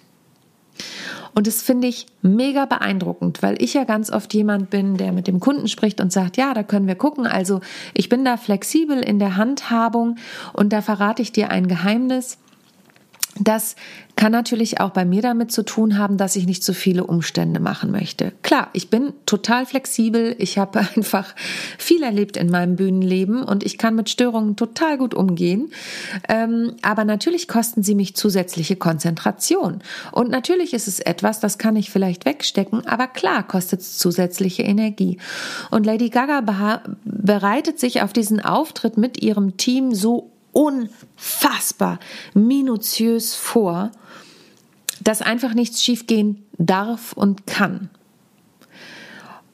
Und 1.35 1.47
das 1.47 1.61
finde 1.61 1.88
ich 1.88 2.07
mega 2.23 2.65
beeindruckend, 2.65 3.43
weil 3.43 3.62
ich 3.62 3.75
ja 3.75 3.85
ganz 3.85 4.11
oft 4.11 4.33
jemand 4.33 4.71
bin, 4.71 4.97
der 4.97 5.12
mit 5.12 5.27
dem 5.27 5.41
Kunden 5.41 5.69
spricht 5.69 6.00
und 6.00 6.11
sagt, 6.11 6.37
ja, 6.37 6.55
da 6.55 6.62
können 6.62 6.87
wir 6.87 6.95
gucken. 6.95 7.27
Also 7.27 7.61
ich 7.93 8.09
bin 8.09 8.25
da 8.25 8.37
flexibel 8.38 8.99
in 8.99 9.19
der 9.19 9.37
Handhabung 9.37 10.17
und 10.55 10.73
da 10.73 10.81
verrate 10.81 11.21
ich 11.21 11.33
dir 11.33 11.50
ein 11.50 11.69
Geheimnis 11.69 12.38
Das 13.40 13.76
kann 14.16 14.33
natürlich 14.33 14.80
auch 14.80 14.90
bei 14.90 15.04
mir 15.04 15.23
damit 15.23 15.52
zu 15.52 15.62
tun 15.62 15.97
haben, 15.97 16.16
dass 16.16 16.35
ich 16.35 16.47
nicht 16.47 16.64
so 16.64 16.73
viele 16.73 17.04
Umstände 17.04 17.61
machen 17.61 17.92
möchte. 17.92 18.33
Klar, 18.42 18.68
ich 18.73 18.90
bin 18.90 19.12
total 19.26 19.64
flexibel. 19.64 20.35
Ich 20.38 20.59
habe 20.59 20.80
einfach 20.97 21.35
viel 21.78 22.02
erlebt 22.02 22.37
in 22.37 22.50
meinem 22.50 22.76
Bühnenleben 22.76 23.42
und 23.42 23.64
ich 23.64 23.78
kann 23.78 23.95
mit 23.95 24.11
Störungen 24.11 24.57
total 24.57 24.99
gut 24.99 25.14
umgehen. 25.14 25.71
Ähm, 26.28 26.75
aber 26.83 27.04
natürlich 27.04 27.47
kosten 27.47 27.83
sie 27.83 27.95
mich 27.95 28.16
zusätzliche 28.16 28.76
Konzentration. 28.76 29.83
Und 30.11 30.30
natürlich 30.30 30.75
ist 30.75 30.88
es 30.88 30.99
etwas, 30.99 31.38
das 31.38 31.59
kann 31.59 31.76
ich 31.76 31.90
vielleicht 31.90 32.25
wegstecken, 32.25 32.87
aber 32.87 33.07
klar 33.07 33.47
kostet 33.47 33.80
es 33.80 33.99
zusätzliche 33.99 34.62
Energie. 34.62 35.18
Und 35.71 35.87
Lady 35.87 36.09
Gaga 36.09 36.83
bereitet 37.04 37.78
sich 37.78 38.02
auf 38.02 38.12
diesen 38.12 38.40
Auftritt 38.40 38.97
mit 38.97 39.23
ihrem 39.23 39.57
Team 39.57 39.95
so 39.95 40.33
unfassbar 40.52 41.99
minutiös 42.35 43.35
vor, 43.35 43.90
dass 45.00 45.23
einfach 45.23 45.55
nichts 45.55 45.83
schiefgehen 45.83 46.45
darf 46.59 47.12
und 47.12 47.47
kann. 47.47 47.90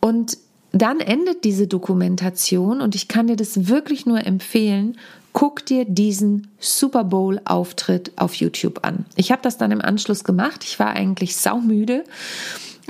Und 0.01 0.39
dann 0.73 1.01
endet 1.01 1.45
diese 1.45 1.67
Dokumentation 1.67 2.81
und 2.81 2.95
ich 2.95 3.07
kann 3.07 3.29
dir 3.29 3.37
das 3.37 3.69
wirklich 3.69 4.07
nur 4.07 4.27
empfehlen. 4.27 4.99
Guck 5.33 5.65
dir 5.67 5.85
diesen 5.85 6.49
Super 6.59 7.05
Bowl 7.05 7.41
Auftritt 7.45 8.13
auf 8.17 8.35
YouTube 8.35 8.81
an. 8.85 9.07
Ich 9.17 9.31
habe 9.31 9.43
das 9.43 9.57
dann 9.57 9.71
im 9.71 9.81
Anschluss 9.81 10.25
gemacht. 10.25 10.65
Ich 10.65 10.79
war 10.79 10.91
eigentlich 10.91 11.37
saumüde, 11.37 12.05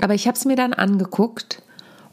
aber 0.01 0.15
ich 0.15 0.27
habe 0.27 0.37
es 0.37 0.45
mir 0.45 0.55
dann 0.55 0.73
angeguckt 0.73 1.61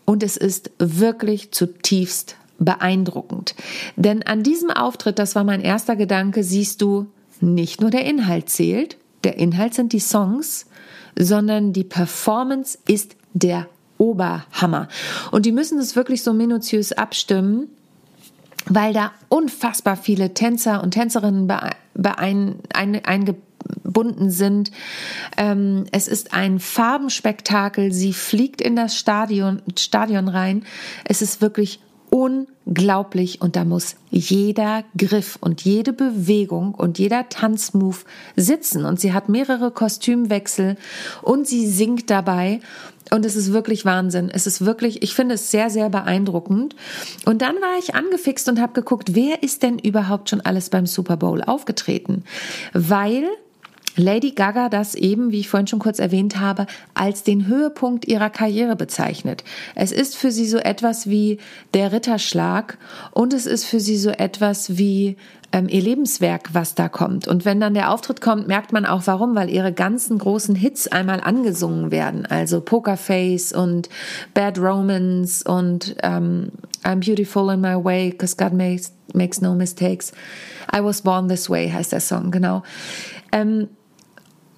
und 0.04 0.22
es 0.22 0.36
ist 0.36 0.70
wirklich 0.78 1.52
zutiefst 1.52 2.36
beeindruckend. 2.64 3.54
Denn 3.96 4.22
an 4.22 4.42
diesem 4.42 4.70
Auftritt, 4.70 5.18
das 5.18 5.34
war 5.34 5.44
mein 5.44 5.60
erster 5.60 5.96
Gedanke, 5.96 6.44
siehst 6.44 6.82
du, 6.82 7.06
nicht 7.40 7.80
nur 7.80 7.90
der 7.90 8.04
Inhalt 8.04 8.48
zählt, 8.48 8.96
der 9.24 9.36
Inhalt 9.38 9.74
sind 9.74 9.92
die 9.92 10.00
Songs, 10.00 10.66
sondern 11.18 11.72
die 11.72 11.84
Performance 11.84 12.78
ist 12.86 13.16
der 13.32 13.66
Oberhammer. 13.98 14.88
Und 15.30 15.46
die 15.46 15.52
müssen 15.52 15.78
es 15.78 15.96
wirklich 15.96 16.22
so 16.22 16.32
minutiös 16.32 16.92
abstimmen, 16.92 17.68
weil 18.66 18.92
da 18.92 19.12
unfassbar 19.28 19.96
viele 19.96 20.34
Tänzer 20.34 20.82
und 20.82 20.92
Tänzerinnen 20.92 21.50
eingebunden 23.04 24.30
sind. 24.30 24.70
Ähm, 25.36 25.84
es 25.92 26.08
ist 26.08 26.32
ein 26.32 26.58
Farbenspektakel. 26.60 27.92
Sie 27.92 28.12
fliegt 28.12 28.60
in 28.60 28.76
das 28.76 28.96
Stadion, 28.96 29.62
Stadion 29.76 30.28
rein. 30.28 30.64
Es 31.04 31.22
ist 31.22 31.40
wirklich 31.40 31.80
unglaublich 32.12 33.40
und 33.40 33.56
da 33.56 33.64
muss 33.64 33.96
jeder 34.10 34.84
Griff 34.98 35.38
und 35.40 35.62
jede 35.62 35.94
Bewegung 35.94 36.74
und 36.74 36.98
jeder 36.98 37.30
Tanzmove 37.30 38.04
sitzen 38.36 38.84
und 38.84 39.00
sie 39.00 39.14
hat 39.14 39.30
mehrere 39.30 39.70
Kostümwechsel 39.70 40.76
und 41.22 41.48
sie 41.48 41.66
singt 41.66 42.10
dabei 42.10 42.60
und 43.10 43.24
es 43.24 43.34
ist 43.34 43.54
wirklich 43.54 43.86
Wahnsinn. 43.86 44.30
Es 44.32 44.46
ist 44.46 44.64
wirklich, 44.64 45.02
ich 45.02 45.14
finde 45.14 45.36
es 45.36 45.50
sehr, 45.50 45.70
sehr 45.70 45.90
beeindruckend. 45.90 46.76
Und 47.26 47.42
dann 47.42 47.56
war 47.56 47.78
ich 47.78 47.94
angefixt 47.94 48.48
und 48.48 48.60
habe 48.60 48.72
geguckt, 48.72 49.14
wer 49.14 49.42
ist 49.42 49.62
denn 49.62 49.78
überhaupt 49.78 50.30
schon 50.30 50.40
alles 50.40 50.70
beim 50.70 50.86
Super 50.86 51.16
Bowl 51.16 51.42
aufgetreten? 51.42 52.24
Weil 52.72 53.24
Lady 53.96 54.30
Gaga 54.30 54.68
das 54.68 54.94
eben, 54.94 55.32
wie 55.32 55.40
ich 55.40 55.48
vorhin 55.48 55.66
schon 55.66 55.78
kurz 55.78 55.98
erwähnt 55.98 56.40
habe, 56.40 56.66
als 56.94 57.22
den 57.22 57.46
Höhepunkt 57.46 58.06
ihrer 58.06 58.30
Karriere 58.30 58.76
bezeichnet. 58.76 59.44
Es 59.74 59.92
ist 59.92 60.16
für 60.16 60.30
sie 60.30 60.46
so 60.46 60.58
etwas 60.58 61.08
wie 61.08 61.38
der 61.74 61.92
Ritterschlag 61.92 62.78
und 63.12 63.32
es 63.34 63.46
ist 63.46 63.64
für 63.64 63.80
sie 63.80 63.96
so 63.96 64.10
etwas 64.10 64.78
wie 64.78 65.16
ähm, 65.52 65.68
ihr 65.68 65.82
Lebenswerk, 65.82 66.50
was 66.54 66.74
da 66.74 66.88
kommt. 66.88 67.28
Und 67.28 67.44
wenn 67.44 67.60
dann 67.60 67.74
der 67.74 67.90
Auftritt 67.90 68.20
kommt, 68.20 68.48
merkt 68.48 68.72
man 68.72 68.86
auch 68.86 69.02
warum, 69.04 69.34
weil 69.34 69.50
ihre 69.50 69.72
ganzen 69.72 70.18
großen 70.18 70.54
Hits 70.54 70.88
einmal 70.88 71.20
angesungen 71.20 71.90
werden. 71.90 72.24
Also 72.26 72.60
Pokerface 72.60 73.52
und 73.52 73.88
Bad 74.34 74.58
Romance 74.58 75.44
und 75.44 75.96
ähm, 76.02 76.50
I'm 76.84 77.06
Beautiful 77.06 77.52
in 77.52 77.60
My 77.60 77.74
Way, 77.74 78.10
because 78.10 78.36
God 78.36 78.54
makes, 78.54 78.92
makes 79.12 79.40
no 79.40 79.54
mistakes. 79.54 80.12
I 80.74 80.82
Was 80.82 81.02
Born 81.02 81.28
This 81.28 81.50
Way 81.50 81.70
heißt 81.70 81.92
der 81.92 82.00
Song, 82.00 82.30
genau. 82.30 82.62
Ähm, 83.30 83.68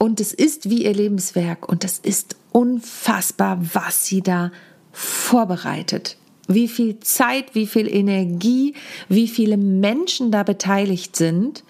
und 0.05 0.21
es 0.21 0.35
ist 0.35 0.69
wie 0.69 0.85
ihr 0.85 0.93
Lebenswerk 0.93 1.67
und 1.67 1.83
es 1.83 1.99
ist 1.99 2.37
unfassbar, 2.53 3.59
was 3.73 4.05
sie 4.05 4.21
da 4.21 4.53
vorbereitet. 4.93 6.19
Wie 6.47 6.69
viel 6.69 7.01
Zeit, 7.01 7.55
wie 7.55 7.67
viel 7.67 7.89
Energie, 7.89 8.75
wie 9.09 9.29
viele 9.29 9.57
Menschen 9.57 10.31
da 10.31 10.43
beteiligt 10.43 11.17
sind. 11.17 11.65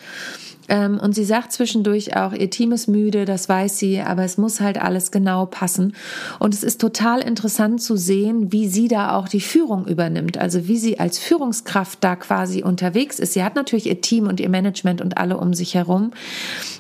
Ähm, 0.69 0.99
und 0.99 1.15
sie 1.15 1.25
sagt 1.25 1.53
zwischendurch 1.53 2.17
auch, 2.17 2.33
ihr 2.33 2.51
Team 2.51 2.73
ist 2.73 2.89
müde, 2.89 3.25
das 3.25 3.49
weiß 3.49 3.79
sie, 3.79 4.01
aber 4.01 4.25
es 4.25 4.39
muss 4.39 4.61
halt 4.61 4.81
alles 4.81 5.11
genau 5.11 5.47
passen. 5.47 5.95
Und 6.39 6.55
es 6.55 6.63
ist 6.63 6.81
total 6.81 7.21
interessant 7.21 7.83
zu 7.83 7.97
sehen, 7.97 8.53
wie 8.53 8.69
sie 8.69 8.89
da 8.89 9.17
auch 9.17 9.29
die 9.29 9.41
Führung 9.41 9.87
übernimmt. 9.87 10.39
Also 10.39 10.69
wie 10.69 10.79
sie 10.79 10.99
als 10.99 11.19
Führungskraft 11.19 12.03
da 12.03 12.17
quasi 12.17 12.63
unterwegs 12.63 13.19
ist. 13.19 13.35
Sie 13.35 13.45
hat 13.45 13.57
natürlich 13.57 13.87
ihr 13.87 14.01
Team 14.01 14.27
und 14.27 14.41
ihr 14.41 14.49
Management 14.49 15.01
und 15.01 15.19
alle 15.19 15.37
um 15.37 15.55
sich 15.55 15.75
herum. 15.75 16.13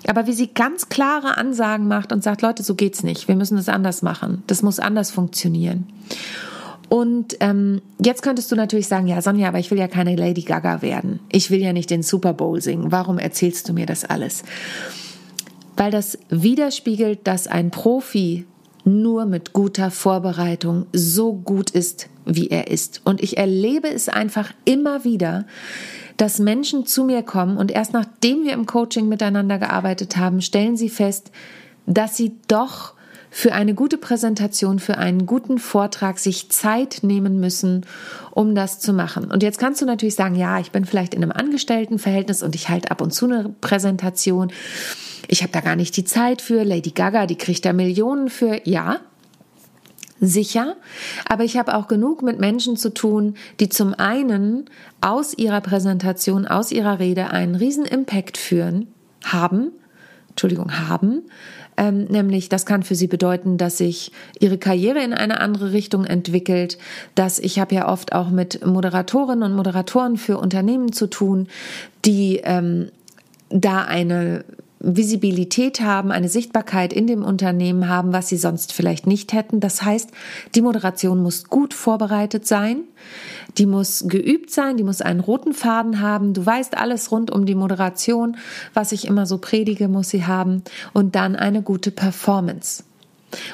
Aber 0.07 0.27
wie 0.27 0.33
sie 0.33 0.49
ganz 0.49 0.89
klare 0.89 1.37
Ansagen 1.37 1.89
macht 1.89 2.13
und 2.13 2.23
sagt, 2.23 2.43
Leute, 2.43 2.63
so 2.63 2.75
geht's 2.75 3.03
nicht. 3.03 3.29
Wir 3.29 3.37
müssen 3.37 3.57
das 3.57 3.69
anders 3.69 4.03
machen. 4.03 4.43
Das 4.47 4.63
muss 4.63 4.79
anders 4.79 5.11
funktionieren. 5.11 5.87
Und 6.89 7.37
ähm, 7.41 7.81
jetzt 8.03 8.23
könntest 8.23 8.53
du 8.53 8.57
natürlich 8.57 8.89
sagen, 8.89 9.07
ja, 9.07 9.21
Sonja, 9.23 9.49
aber 9.49 9.59
ich 9.59 9.71
will 9.71 9.79
ja 9.79 9.89
keine 9.89 10.17
Lady 10.17 10.43
Gaga 10.43 10.83
werden. 10.83 11.21
Ich 11.31 11.51
will 11.51 11.61
ja 11.61 11.73
nicht 11.73 11.91
den 11.91 12.03
Super 12.03 12.35
Bowl 12.35 12.61
singen. 12.61 12.93
Warum 12.93 13.19
erzählst 13.19 13.69
du 13.69 13.73
mir 13.73 13.87
das 13.87 14.05
alles? 14.05 14.43
Weil 15.77 15.91
das 15.91 16.19
widerspiegelt, 16.29 17.21
dass 17.25 17.47
ein 17.47 17.71
Profi 17.71 18.47
nur 18.85 19.25
mit 19.25 19.53
guter 19.53 19.91
Vorbereitung 19.91 20.87
so 20.93 21.33
gut 21.33 21.71
ist, 21.71 22.09
wie 22.27 22.49
er 22.49 22.69
ist. 22.69 23.01
Und 23.05 23.23
ich 23.23 23.39
erlebe 23.39 23.89
es 23.89 24.09
einfach 24.09 24.53
immer 24.65 25.05
wieder, 25.05 25.47
dass 26.17 26.39
Menschen 26.39 26.87
zu 26.87 27.05
mir 27.05 27.23
kommen 27.23 27.57
und 27.57 27.71
erst 27.71 27.93
nachdem 27.93 28.45
wir 28.45 28.53
im 28.53 28.67
Coaching 28.67 29.09
miteinander 29.09 29.59
gearbeitet 29.59 30.17
haben, 30.17 30.43
stellen 30.43 30.77
sie 30.77 30.91
fest, 30.91 31.33
dass 31.87 32.17
sie 32.17 32.37
doch 32.47 32.95
für 33.37 33.53
eine 33.53 33.75
gute 33.75 33.99
Präsentation, 33.99 34.79
für 34.79 34.97
einen 34.97 35.27
guten 35.27 35.59
Vortrag 35.59 36.21
sich 36.21 36.51
Zeit 36.51 37.01
nehmen 37.03 37.41
müssen, 37.41 37.85
um 38.31 38.55
das 38.55 38.79
zu 38.79 38.93
machen. 38.93 39.29
Und 39.29 39.43
jetzt 39.43 39.59
kannst 39.59 39.83
du 39.83 39.87
natürlich 39.87 40.15
sagen, 40.15 40.37
ja, 40.37 40.61
ich 40.61 40.71
bin 40.71 40.85
vielleicht 40.85 41.15
in 41.15 41.23
einem 41.25 41.33
Angestelltenverhältnis 41.33 42.45
und 42.45 42.55
ich 42.55 42.69
halte 42.69 42.93
ab 42.93 43.01
und 43.01 43.13
zu 43.13 43.25
eine 43.25 43.53
Präsentation. 43.61 44.53
Ich 45.27 45.43
habe 45.43 45.51
da 45.51 45.63
gar 45.63 45.75
nicht 45.75 45.97
die 45.97 46.05
Zeit 46.05 46.43
für. 46.43 46.63
Lady 46.63 46.93
Gaga, 46.93 47.27
die 47.27 47.35
kriegt 47.35 47.65
da 47.65 47.73
Millionen 47.73 48.31
für. 48.31 48.61
Ja, 48.69 49.01
sicher, 50.21 50.77
aber 51.29 51.43
ich 51.43 51.57
habe 51.57 51.75
auch 51.75 51.89
genug 51.89 52.23
mit 52.23 52.39
Menschen 52.39 52.77
zu 52.77 52.95
tun, 52.95 53.35
die 53.59 53.69
zum 53.69 53.95
einen 53.95 54.67
aus 55.01 55.37
ihrer 55.37 55.61
Präsentation, 55.61 56.47
aus 56.47 56.71
ihrer 56.71 57.01
Rede 57.01 57.31
einen 57.31 57.57
riesen 57.57 57.85
Impact 57.85 58.39
führen, 58.39 58.87
haben, 59.25 59.73
Entschuldigung, 60.31 60.89
haben, 60.89 61.23
ähm, 61.77 62.05
nämlich 62.05 62.49
das 62.49 62.67
kann 62.67 62.83
für 62.83 62.95
sie 62.95 63.07
bedeuten, 63.07 63.59
dass 63.59 63.79
sich 63.79 64.13
ihre 64.39 64.59
Karriere 64.59 65.03
in 65.03 65.13
eine 65.13 65.41
andere 65.41 65.73
Richtung 65.73 66.05
entwickelt, 66.05 66.79
dass 67.15 67.39
ich 67.39 67.59
habe 67.59 67.75
ja 67.75 67.89
oft 67.89 68.13
auch 68.13 68.31
mit 68.31 68.65
Moderatorinnen 68.65 69.43
und 69.43 69.57
Moderatoren 69.57 70.17
für 70.17 70.39
Unternehmen 70.39 70.93
zu 70.93 71.09
tun, 71.09 71.49
die 72.05 72.41
ähm, 72.45 72.91
da 73.51 73.83
eine 73.83 74.45
Visibilität 74.85 75.81
haben, 75.81 76.13
eine 76.13 76.29
Sichtbarkeit 76.29 76.93
in 76.93 77.07
dem 77.07 77.25
Unternehmen 77.25 77.89
haben, 77.89 78.13
was 78.13 78.29
sie 78.29 78.37
sonst 78.37 78.73
vielleicht 78.73 79.07
nicht 79.07 79.33
hätten. 79.33 79.61
Das 79.61 79.83
heißt, 79.83 80.11
die 80.55 80.63
Moderation 80.63 81.23
muss 81.23 81.45
gut 81.45 81.75
vorbereitet 81.75 82.47
sein, 82.47 82.85
die 83.59 83.67
muss 83.67 84.05
geübt 84.09 84.51
sein, 84.51 84.77
die 84.77 84.85
muss 84.85 85.01
einen 85.01 85.21
roten 85.21 85.55
Faden 85.55 86.01
haben. 86.01 86.35
Du 86.35 86.45
weißt 86.45 86.77
alles 86.77 87.11
rund 87.11 87.31
um 87.31 87.47
die 87.47 87.55
Moderation, 87.55 88.37
was 88.75 88.93
ich 88.93 89.07
immer 89.07 89.27
so 89.27 89.39
predige, 89.39 89.89
muss 89.89 90.11
sie 90.11 90.27
haben 90.27 90.63
und 90.93 91.15
dann 91.15 91.37
eine 91.37 91.63
gute 91.63 91.91
Performance. 91.91 92.85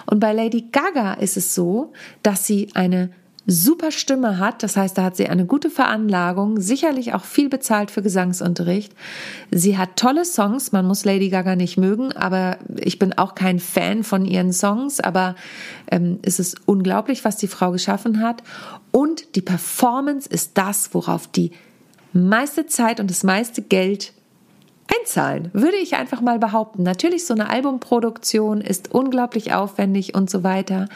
Und 0.06 0.20
bei 0.20 0.32
Lady 0.32 0.66
Gaga 0.72 1.14
ist 1.14 1.36
es 1.36 1.54
so, 1.54 1.92
dass 2.22 2.46
sie 2.46 2.68
eine 2.74 3.10
super 3.50 3.90
Stimme 3.90 4.38
hat. 4.38 4.62
Das 4.62 4.76
heißt, 4.76 4.96
da 4.96 5.02
hat 5.02 5.16
sie 5.16 5.28
eine 5.28 5.44
gute 5.44 5.70
Veranlagung, 5.70 6.60
sicherlich 6.60 7.14
auch 7.14 7.24
viel 7.24 7.48
bezahlt 7.48 7.90
für 7.90 8.02
Gesangsunterricht. 8.02 8.92
Sie 9.50 9.76
hat 9.76 9.96
tolle 9.96 10.24
Songs. 10.24 10.72
Man 10.72 10.86
muss 10.86 11.04
Lady 11.04 11.28
Gaga 11.28 11.56
nicht 11.56 11.76
mögen, 11.76 12.12
aber 12.12 12.58
ich 12.76 12.98
bin 12.98 13.12
auch 13.12 13.34
kein 13.34 13.58
Fan 13.58 14.04
von 14.04 14.24
ihren 14.24 14.52
Songs. 14.52 15.00
Aber 15.00 15.34
ähm, 15.90 16.20
es 16.22 16.38
ist 16.38 16.56
unglaublich, 16.66 17.24
was 17.24 17.36
die 17.36 17.48
Frau 17.48 17.72
geschaffen 17.72 18.22
hat. 18.22 18.42
Und 18.92 19.34
die 19.36 19.42
Performance 19.42 20.28
ist 20.28 20.52
das, 20.56 20.94
worauf 20.94 21.26
die 21.26 21.50
meiste 22.12 22.66
Zeit 22.66 23.00
und 23.00 23.10
das 23.10 23.24
meiste 23.24 23.62
Geld 23.62 24.12
einzahlen, 24.98 25.50
würde 25.52 25.76
ich 25.76 25.94
einfach 25.94 26.20
mal 26.20 26.38
behaupten. 26.38 26.82
Natürlich, 26.82 27.26
so 27.26 27.34
eine 27.34 27.50
Albumproduktion 27.50 28.60
ist 28.60 28.92
unglaublich 28.92 29.52
aufwendig 29.52 30.14
und 30.14 30.30
so 30.30 30.42
weiter. 30.42 30.88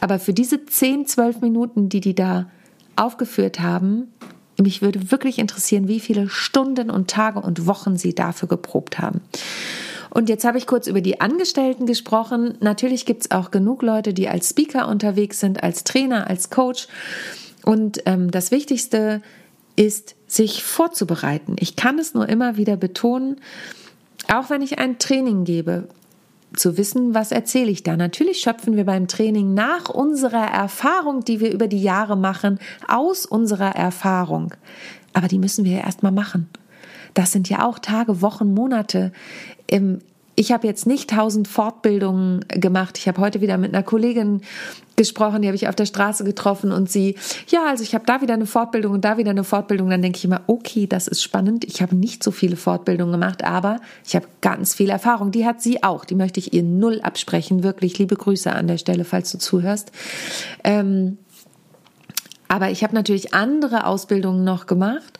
Aber 0.00 0.18
für 0.18 0.32
diese 0.32 0.64
10, 0.64 1.06
12 1.06 1.40
Minuten, 1.40 1.88
die 1.88 2.00
die 2.00 2.14
da 2.14 2.46
aufgeführt 2.96 3.60
haben, 3.60 4.12
mich 4.60 4.82
würde 4.82 5.10
wirklich 5.10 5.38
interessieren, 5.38 5.88
wie 5.88 6.00
viele 6.00 6.28
Stunden 6.28 6.90
und 6.90 7.10
Tage 7.10 7.40
und 7.40 7.66
Wochen 7.66 7.96
sie 7.96 8.14
dafür 8.14 8.48
geprobt 8.48 8.98
haben. 8.98 9.20
Und 10.10 10.28
jetzt 10.28 10.44
habe 10.44 10.58
ich 10.58 10.68
kurz 10.68 10.86
über 10.86 11.00
die 11.00 11.20
Angestellten 11.20 11.86
gesprochen. 11.86 12.56
Natürlich 12.60 13.04
gibt 13.04 13.22
es 13.22 13.30
auch 13.32 13.50
genug 13.50 13.82
Leute, 13.82 14.14
die 14.14 14.28
als 14.28 14.50
Speaker 14.50 14.86
unterwegs 14.86 15.40
sind, 15.40 15.64
als 15.64 15.82
Trainer, 15.82 16.28
als 16.28 16.50
Coach. 16.50 16.86
Und 17.64 18.02
ähm, 18.06 18.30
das 18.30 18.52
Wichtigste 18.52 19.22
ist, 19.74 20.14
sich 20.34 20.64
vorzubereiten. 20.64 21.56
Ich 21.58 21.76
kann 21.76 21.98
es 21.98 22.14
nur 22.14 22.28
immer 22.28 22.56
wieder 22.56 22.76
betonen, 22.76 23.36
auch 24.32 24.50
wenn 24.50 24.62
ich 24.62 24.78
ein 24.78 24.98
Training 24.98 25.44
gebe, 25.44 25.88
zu 26.56 26.76
wissen, 26.76 27.14
was 27.14 27.32
erzähle 27.32 27.70
ich 27.70 27.82
da. 27.82 27.96
Natürlich 27.96 28.38
schöpfen 28.38 28.76
wir 28.76 28.84
beim 28.84 29.08
Training 29.08 29.54
nach 29.54 29.88
unserer 29.88 30.46
Erfahrung, 30.46 31.24
die 31.24 31.40
wir 31.40 31.52
über 31.52 31.66
die 31.66 31.82
Jahre 31.82 32.16
machen, 32.16 32.58
aus 32.86 33.26
unserer 33.26 33.74
Erfahrung. 33.74 34.54
Aber 35.12 35.28
die 35.28 35.38
müssen 35.38 35.64
wir 35.64 35.72
ja 35.72 35.84
erstmal 35.84 36.12
machen. 36.12 36.48
Das 37.14 37.32
sind 37.32 37.48
ja 37.48 37.66
auch 37.66 37.78
Tage, 37.78 38.22
Wochen, 38.22 38.54
Monate. 38.54 39.12
Ich 40.36 40.52
habe 40.52 40.66
jetzt 40.66 40.86
nicht 40.86 41.10
tausend 41.10 41.48
Fortbildungen 41.48 42.44
gemacht. 42.48 42.98
Ich 42.98 43.06
habe 43.06 43.20
heute 43.20 43.40
wieder 43.40 43.56
mit 43.56 43.74
einer 43.74 43.84
Kollegin 43.84 44.42
gesprochen, 44.96 45.42
die 45.42 45.48
habe 45.48 45.56
ich 45.56 45.68
auf 45.68 45.74
der 45.74 45.86
Straße 45.86 46.24
getroffen 46.24 46.72
und 46.72 46.90
sie, 46.90 47.16
ja, 47.48 47.66
also 47.66 47.82
ich 47.82 47.94
habe 47.94 48.04
da 48.06 48.20
wieder 48.20 48.34
eine 48.34 48.46
Fortbildung 48.46 48.92
und 48.92 49.04
da 49.04 49.16
wieder 49.16 49.30
eine 49.30 49.44
Fortbildung. 49.44 49.90
Dann 49.90 50.02
denke 50.02 50.18
ich 50.18 50.24
immer, 50.24 50.42
okay, 50.46 50.86
das 50.86 51.08
ist 51.08 51.22
spannend. 51.22 51.64
Ich 51.64 51.82
habe 51.82 51.96
nicht 51.96 52.22
so 52.22 52.30
viele 52.30 52.56
Fortbildungen 52.56 53.12
gemacht, 53.12 53.44
aber 53.44 53.80
ich 54.06 54.14
habe 54.14 54.26
ganz 54.40 54.74
viel 54.74 54.90
Erfahrung. 54.90 55.30
Die 55.30 55.46
hat 55.46 55.62
sie 55.62 55.82
auch. 55.82 56.04
Die 56.04 56.14
möchte 56.14 56.40
ich 56.40 56.52
ihr 56.52 56.62
null 56.62 57.00
absprechen. 57.00 57.62
Wirklich 57.62 57.98
liebe 57.98 58.16
Grüße 58.16 58.52
an 58.52 58.68
der 58.68 58.78
Stelle, 58.78 59.04
falls 59.04 59.32
du 59.32 59.38
zuhörst. 59.38 59.90
Ähm, 60.62 61.18
aber 62.54 62.70
ich 62.70 62.84
habe 62.84 62.94
natürlich 62.94 63.34
andere 63.34 63.84
Ausbildungen 63.84 64.44
noch 64.44 64.66
gemacht 64.66 65.18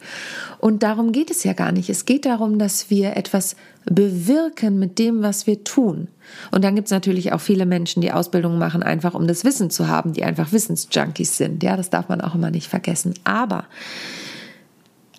und 0.58 0.84
darum 0.84 1.10
geht 1.10 1.32
es 1.32 1.42
ja 1.42 1.52
gar 1.52 1.72
nicht. 1.72 1.90
Es 1.90 2.04
geht 2.04 2.26
darum, 2.26 2.60
dass 2.60 2.90
wir 2.90 3.16
etwas 3.16 3.56
bewirken 3.86 4.78
mit 4.78 5.00
dem, 5.00 5.20
was 5.20 5.48
wir 5.48 5.64
tun. 5.64 6.06
Und 6.52 6.62
dann 6.62 6.76
gibt 6.76 6.86
es 6.86 6.92
natürlich 6.92 7.32
auch 7.32 7.40
viele 7.40 7.66
Menschen, 7.66 8.02
die 8.02 8.12
Ausbildungen 8.12 8.60
machen, 8.60 8.84
einfach 8.84 9.14
um 9.14 9.26
das 9.26 9.42
Wissen 9.42 9.68
zu 9.68 9.88
haben, 9.88 10.12
die 10.12 10.22
einfach 10.22 10.52
Wissensjunkies 10.52 11.36
sind. 11.36 11.64
Ja, 11.64 11.76
das 11.76 11.90
darf 11.90 12.08
man 12.08 12.20
auch 12.20 12.36
immer 12.36 12.52
nicht 12.52 12.68
vergessen. 12.68 13.14
Aber 13.24 13.64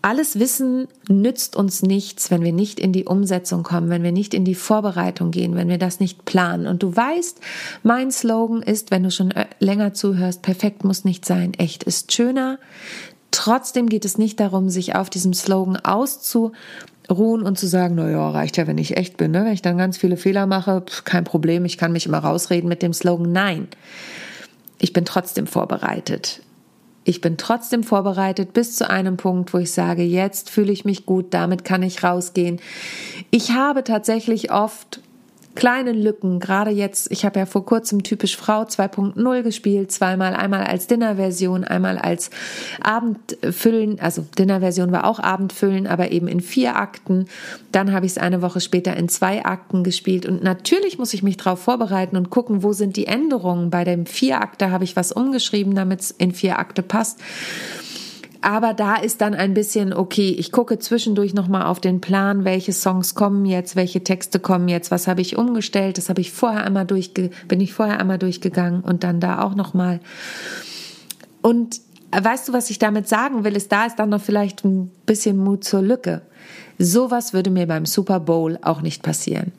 alles 0.05 0.37
Wissen 0.37 0.87
nützt 1.09 1.55
uns 1.55 1.81
nichts, 1.81 2.29
wenn 2.29 2.43
wir 2.43 2.53
nicht 2.53 2.79
in 2.79 2.93
die 2.93 3.05
Umsetzung 3.05 3.63
kommen, 3.63 3.89
wenn 3.89 4.03
wir 4.03 4.11
nicht 4.11 4.35
in 4.35 4.45
die 4.45 4.53
Vorbereitung 4.53 5.31
gehen, 5.31 5.55
wenn 5.55 5.67
wir 5.67 5.79
das 5.79 5.99
nicht 5.99 6.25
planen. 6.25 6.67
Und 6.67 6.83
du 6.83 6.95
weißt, 6.95 7.39
mein 7.81 8.11
Slogan 8.11 8.61
ist, 8.61 8.91
wenn 8.91 9.01
du 9.01 9.09
schon 9.09 9.31
äh, 9.31 9.47
länger 9.57 9.95
zuhörst, 9.95 10.43
perfekt 10.43 10.83
muss 10.83 11.05
nicht 11.05 11.25
sein, 11.25 11.55
echt 11.55 11.83
ist 11.85 12.13
schöner. 12.13 12.59
Trotzdem 13.31 13.89
geht 13.89 14.05
es 14.05 14.19
nicht 14.19 14.39
darum, 14.39 14.69
sich 14.69 14.93
auf 14.93 15.09
diesem 15.09 15.33
Slogan 15.33 15.77
auszuruhen 15.77 16.53
und 17.09 17.57
zu 17.57 17.65
sagen, 17.65 17.95
naja, 17.95 18.29
reicht 18.29 18.57
ja, 18.57 18.67
wenn 18.67 18.77
ich 18.77 18.97
echt 18.97 19.17
bin. 19.17 19.31
Ne? 19.31 19.43
Wenn 19.43 19.53
ich 19.53 19.63
dann 19.63 19.79
ganz 19.79 19.97
viele 19.97 20.17
Fehler 20.17 20.45
mache, 20.45 20.81
pff, 20.81 21.03
kein 21.03 21.23
Problem, 21.23 21.65
ich 21.65 21.79
kann 21.79 21.91
mich 21.91 22.05
immer 22.05 22.19
rausreden 22.19 22.69
mit 22.69 22.83
dem 22.83 22.93
Slogan. 22.93 23.31
Nein, 23.31 23.69
ich 24.77 24.93
bin 24.93 25.03
trotzdem 25.03 25.47
vorbereitet. 25.47 26.41
Ich 27.07 27.21
bin 27.21 27.37
trotzdem 27.37 27.83
vorbereitet 27.83 28.53
bis 28.53 28.75
zu 28.75 28.89
einem 28.89 29.15
Punkt, 29.15 29.53
wo 29.53 29.59
ich 29.59 29.71
sage, 29.71 30.01
jetzt 30.01 30.49
fühle 30.49 30.73
ich 30.73 30.85
mich 30.85 31.05
gut, 31.05 31.27
damit 31.35 31.63
kann 31.63 31.83
ich 31.83 32.03
rausgehen. 32.03 32.59
Ich 33.29 33.51
habe 33.51 33.83
tatsächlich 33.83 34.51
oft 34.51 35.01
kleinen 35.55 36.01
Lücken, 36.01 36.39
gerade 36.39 36.71
jetzt, 36.71 37.11
ich 37.11 37.25
habe 37.25 37.39
ja 37.39 37.45
vor 37.45 37.65
kurzem 37.65 38.03
typisch 38.03 38.37
Frau 38.37 38.63
2.0 38.63 39.41
gespielt, 39.41 39.91
zweimal, 39.91 40.35
einmal 40.35 40.63
als 40.63 40.87
Dinnerversion, 40.87 41.63
einmal 41.63 41.97
als 41.97 42.29
Abendfüllen, 42.81 43.99
also 43.99 44.25
Dinnerversion 44.37 44.91
war 44.91 45.05
auch 45.05 45.19
Abendfüllen, 45.19 45.87
aber 45.87 46.11
eben 46.11 46.27
in 46.27 46.41
vier 46.41 46.75
Akten. 46.75 47.27
Dann 47.71 47.91
habe 47.91 48.05
ich 48.05 48.13
es 48.13 48.17
eine 48.17 48.41
Woche 48.41 48.61
später 48.61 48.95
in 48.95 49.09
zwei 49.09 49.45
Akten 49.45 49.83
gespielt 49.83 50.25
und 50.25 50.43
natürlich 50.43 50.97
muss 50.99 51.13
ich 51.13 51.23
mich 51.23 51.37
darauf 51.37 51.61
vorbereiten 51.61 52.17
und 52.17 52.29
gucken, 52.29 52.61
wo 52.61 52.73
sind 52.73 52.97
die 52.97 53.07
Änderungen. 53.07 53.69
Bei 53.69 53.83
dem 53.83 54.05
Vierakte 54.05 54.71
habe 54.71 54.83
ich 54.83 54.95
was 54.95 55.11
umgeschrieben, 55.11 55.75
damit 55.75 56.01
es 56.01 56.11
in 56.11 56.33
vier 56.33 56.59
Akte 56.59 56.83
passt. 56.83 57.19
Aber 58.45 58.75
da 58.75 58.97
ist 58.97 59.21
dann 59.21 59.33
ein 59.33 59.55
bisschen, 59.55 59.91
okay, 59.91 60.29
ich 60.29 60.51
gucke 60.51 60.77
zwischendurch 60.77 61.33
nochmal 61.33 61.63
auf 61.63 61.79
den 61.79 61.99
Plan, 61.99 62.45
welche 62.45 62.73
Songs 62.73 63.15
kommen 63.15 63.43
jetzt, 63.47 63.75
welche 63.75 64.03
Texte 64.03 64.39
kommen 64.39 64.67
jetzt, 64.67 64.91
was 64.91 65.07
habe 65.07 65.21
ich 65.21 65.35
umgestellt, 65.35 65.97
das 65.97 66.09
habe 66.09 66.21
ich 66.21 66.31
vorher 66.31 66.63
einmal 66.63 66.85
durchge, 66.85 67.31
bin 67.47 67.59
ich 67.59 67.73
vorher 67.73 67.99
einmal 67.99 68.19
durchgegangen 68.19 68.81
und 68.81 69.03
dann 69.03 69.19
da 69.19 69.41
auch 69.41 69.55
nochmal. 69.55 69.99
Und 71.41 71.81
weißt 72.11 72.47
du, 72.47 72.53
was 72.53 72.69
ich 72.69 72.77
damit 72.77 73.09
sagen 73.09 73.45
will, 73.45 73.55
ist, 73.55 73.71
da 73.71 73.87
ist 73.87 73.97
dann 73.97 74.09
noch 74.09 74.21
vielleicht 74.21 74.63
ein 74.63 74.91
bisschen 75.07 75.37
Mut 75.37 75.63
zur 75.63 75.81
Lücke. 75.81 76.21
Sowas 76.77 77.33
würde 77.33 77.49
mir 77.49 77.65
beim 77.65 77.87
Super 77.87 78.19
Bowl 78.19 78.59
auch 78.61 78.83
nicht 78.83 79.01
passieren. 79.01 79.53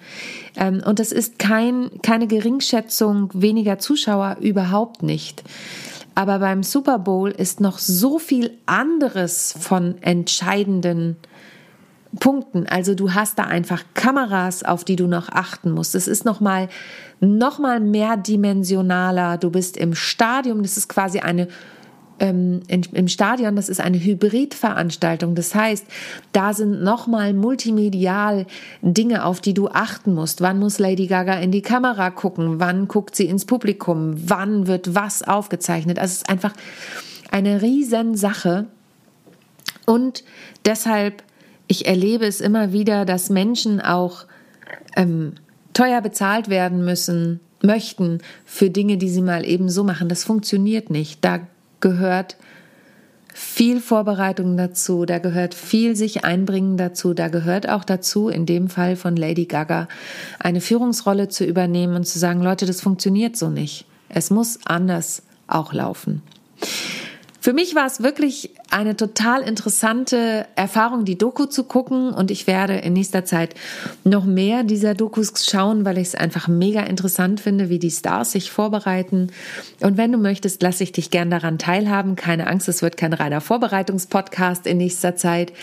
Ähm, 0.55 0.81
und 0.87 1.01
das 1.01 1.11
ist 1.11 1.40
kein, 1.40 1.90
keine 2.03 2.29
Geringschätzung 2.29 3.31
weniger 3.35 3.81
Zuschauer, 3.81 4.37
überhaupt 4.40 5.03
nicht. 5.03 5.42
Aber 6.16 6.38
beim 6.38 6.62
Super 6.62 6.98
Bowl 6.98 7.31
ist 7.31 7.61
noch 7.61 7.79
so 7.79 8.18
viel 8.18 8.57
anderes 8.64 9.55
von 9.61 10.00
entscheidenden 10.00 11.16
Punkten. 12.18 12.66
Also 12.66 12.94
du 12.94 13.12
hast 13.12 13.38
da 13.38 13.44
einfach 13.44 13.85
Kameras, 13.92 14.62
auf 14.62 14.83
die 14.83 14.96
du 14.96 15.09
noch 15.09 15.29
achten 15.29 15.70
musst. 15.72 15.94
Es 15.94 16.09
ist 16.09 16.24
noch 16.24 16.40
mal 16.40 16.70
noch 17.20 17.59
mal 17.59 17.81
mehrdimensionaler. 17.81 19.37
Du 19.37 19.50
bist 19.50 19.76
im 19.76 19.94
Stadium. 19.94 20.62
Das 20.62 20.79
ist 20.79 20.88
quasi 20.88 21.20
eine 21.20 21.48
ähm, 22.18 22.61
in, 22.68 22.83
im 22.92 23.09
Stadion, 23.09 23.57
das 23.57 23.68
ist 23.68 23.81
eine 23.81 23.98
Hybridveranstaltung. 23.98 25.35
Das 25.35 25.55
heißt, 25.55 25.87
da 26.33 26.55
sind 26.55 26.83
nochmal 26.83 27.33
multimedial 27.35 28.46
Dinge, 28.83 29.24
auf 29.24 29.40
die 29.40 29.55
du 29.55 29.68
achten 29.68 30.14
musst. 30.14 30.40
Wann 30.40 30.59
muss 30.59 30.79
Lady 30.79 31.07
Gaga 31.07 31.35
in 31.35 31.52
die 31.52 31.62
Kamera 31.62 32.11
gucken? 32.11 32.61
Wann 32.61 32.88
guckt 32.88 33.16
sie 33.16 33.26
ins 33.26 33.44
Publikum? 33.44 34.14
Wann 34.29 34.66
wird 34.66 34.94
was 34.94 35.22
aufgezeichnet? 35.22 35.98
Also 35.98 36.12
es 36.12 36.18
ist 36.18 36.31
einfach 36.31 36.52
eine 37.31 37.62
Riesensache. 37.62 38.66
Und 39.85 40.24
deshalb, 40.64 41.22
ich 41.68 41.87
erlebe 41.87 42.26
es 42.26 42.40
immer 42.40 42.72
wieder, 42.72 43.05
dass 43.05 43.31
Menschen 43.31 43.81
auch 43.81 44.24
ähm, 44.96 45.35
teuer 45.74 46.00
bezahlt 46.00 46.48
werden 46.48 46.85
müssen, 46.85 47.40
möchten 47.62 48.18
für 48.44 48.70
Dinge, 48.70 48.96
die 48.96 49.09
sie 49.09 49.22
mal 49.22 49.44
eben 49.44 49.68
so 49.68 49.85
machen. 49.85 50.09
Das 50.09 50.24
funktioniert 50.24 50.90
nicht. 50.90 51.24
Da 51.24 51.40
gehört 51.81 52.37
viel 53.37 53.81
Vorbereitung 53.81 54.57
dazu, 54.57 55.05
da 55.05 55.19
gehört 55.19 55.53
viel 55.53 55.95
sich 55.95 56.25
einbringen 56.25 56.79
dazu, 56.79 57.12
da 57.12 57.29
gehört 57.29 57.69
auch 57.69 57.85
dazu, 57.85 58.31
in 58.31 58.47
dem 58.47 58.71
Fall 58.71 58.97
von 58.97 59.15
Lady 59.15 59.45
Gaga, 59.45 59.89
eine 60.39 60.62
Führungsrolle 60.62 61.29
zu 61.29 61.45
übernehmen 61.45 61.97
und 61.97 62.07
zu 62.07 62.19
sagen, 62.19 62.41
Leute, 62.41 62.65
das 62.65 62.81
funktioniert 62.81 63.37
so 63.37 63.51
nicht. 63.51 63.85
Es 64.09 64.31
muss 64.31 64.61
anders 64.65 65.23
auch 65.49 65.75
laufen. 65.75 66.23
Für 67.41 67.53
mich 67.53 67.75
war 67.75 67.87
es 67.87 68.03
wirklich 68.03 68.51
eine 68.77 68.95
total 68.95 69.41
interessante 69.41 70.47
Erfahrung, 70.55 71.07
die 71.07 71.17
Doku 71.17 71.47
zu 71.47 71.65
gucken 71.65 72.12
und 72.12 72.31
ich 72.31 72.47
werde 72.47 72.75
in 72.75 72.93
nächster 72.93 73.25
Zeit 73.25 73.55
noch 74.05 74.27
mehr 74.27 74.65
dieser 74.65 74.93
Dokus 74.95 75.33
schauen, 75.47 75.87
weil 75.87 75.97
ich 75.97 76.09
es 76.09 76.15
einfach 76.15 76.47
mega 76.47 76.83
interessant 76.83 77.41
finde, 77.41 77.71
wie 77.71 77.79
die 77.79 77.91
Stars 77.91 78.33
sich 78.33 78.51
vorbereiten. 78.51 79.29
Und 79.81 79.97
wenn 79.97 80.12
du 80.12 80.19
möchtest, 80.19 80.62
lasse 80.62 80.85
ich 80.85 80.93
dich 80.93 81.11
gern 81.11 81.31
daran 81.31 81.57
teilhaben. 81.57 82.17
Keine 82.17 82.49
Angst, 82.49 82.69
es 82.69 82.83
wird 82.83 82.99
kein 82.99 83.15
reiner 83.15 83.41
Vorbereitungspodcast 83.41 84.67
in 84.67 84.77
nächster 84.77 85.17
Zeit. 85.17 85.55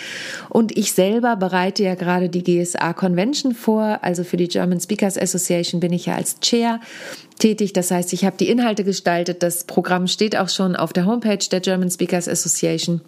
Und 0.50 0.76
ich 0.76 0.94
selber 0.94 1.36
bereite 1.36 1.84
ja 1.84 1.94
gerade 1.94 2.30
die 2.30 2.44
GSA 2.44 2.94
Convention 2.94 3.54
vor, 3.54 4.00
also 4.02 4.24
für 4.24 4.38
die 4.38 4.48
German 4.48 4.80
Speakers 4.80 5.20
Association 5.20 5.80
bin 5.80 5.94
ich 5.94 6.08
ja 6.08 6.16
als 6.16 6.40
Chair 6.40 6.80
tätig. 7.38 7.74
Das 7.74 7.92
heißt, 7.92 8.12
ich 8.14 8.26
habe 8.26 8.38
die 8.38 8.50
Inhalte 8.50 8.84
gestaltet. 8.84 9.44
Das 9.44 9.66
Programm 9.66 10.08
steht 10.08 10.36
auch 10.36 10.50
schon 10.50 10.76
auf 10.76 10.94
der 10.94 11.06
Homepage 11.06 11.38
der 11.52 11.60
German 11.60 11.92
Speakers 11.92 12.28
Association. 12.28 13.02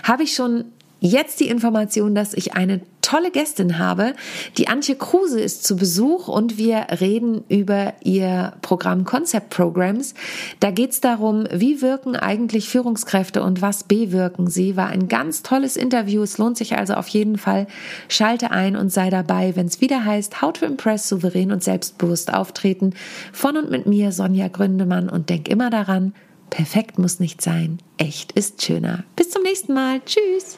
habe 0.04 0.24
ich 0.24 0.34
schon 0.34 0.66
Jetzt 1.06 1.42
die 1.42 1.50
Information, 1.50 2.16
dass 2.16 2.34
ich 2.34 2.54
eine 2.54 2.80
tolle 3.02 3.30
Gästin 3.30 3.78
habe. 3.78 4.14
Die 4.58 4.70
Antje 4.70 4.96
Kruse 4.96 5.42
ist 5.42 5.66
zu 5.66 5.76
Besuch 5.76 6.30
und 6.30 6.58
wir 6.58 6.88
reden 7.02 7.44
über 7.50 7.94
ihr 8.06 8.54
Programm 8.62 9.04
Concept 9.04 9.50
Programs. 9.50 10.14
Da 10.62 10.72
geht 10.72 10.92
es 10.92 11.02
darum, 11.02 11.46
wie 11.52 11.82
wirken 11.82 12.16
eigentlich 12.16 12.70
Führungskräfte 12.70 13.44
und 13.44 13.62
was 13.62 13.84
bewirken 13.84 14.48
sie. 14.48 14.78
War 14.78 14.88
ein 14.88 15.10
ganz 15.10 15.44
tolles 15.44 15.76
Interview. 15.76 16.24
Es 16.24 16.38
lohnt 16.38 16.56
sich 16.56 16.78
also 16.78 16.94
auf 16.94 17.10
jeden 17.10 17.38
Fall. 17.38 17.68
Schalte 18.08 18.52
ein 18.52 18.78
und 18.78 18.90
sei 18.90 19.10
dabei, 19.10 19.58
wenn 19.58 19.66
es 19.66 19.82
wieder 19.82 20.06
heißt 20.06 20.42
How 20.42 20.54
to 20.54 20.66
Impress 20.66 21.10
souverän 21.10 21.52
und 21.52 21.66
selbstbewusst 21.66 22.34
auftreten. 22.34 22.94
Von 23.34 23.58
und 23.58 23.70
mit 23.70 23.88
mir, 23.88 24.14
Sonja 24.14 24.48
Gründemann. 24.48 25.10
Und 25.10 25.30
denk 25.30 25.50
immer 25.50 25.70
daran, 25.70 26.14
perfekt 26.50 26.98
muss 26.98 27.20
nicht 27.20 27.42
sein. 27.42 27.80
Echt 27.98 28.32
ist 28.32 28.64
schöner. 28.64 29.04
Bis 29.18 29.32
zum 29.32 29.44
nächsten 29.44 29.74
Mal. 29.74 30.00
Tschüss. 30.06 30.58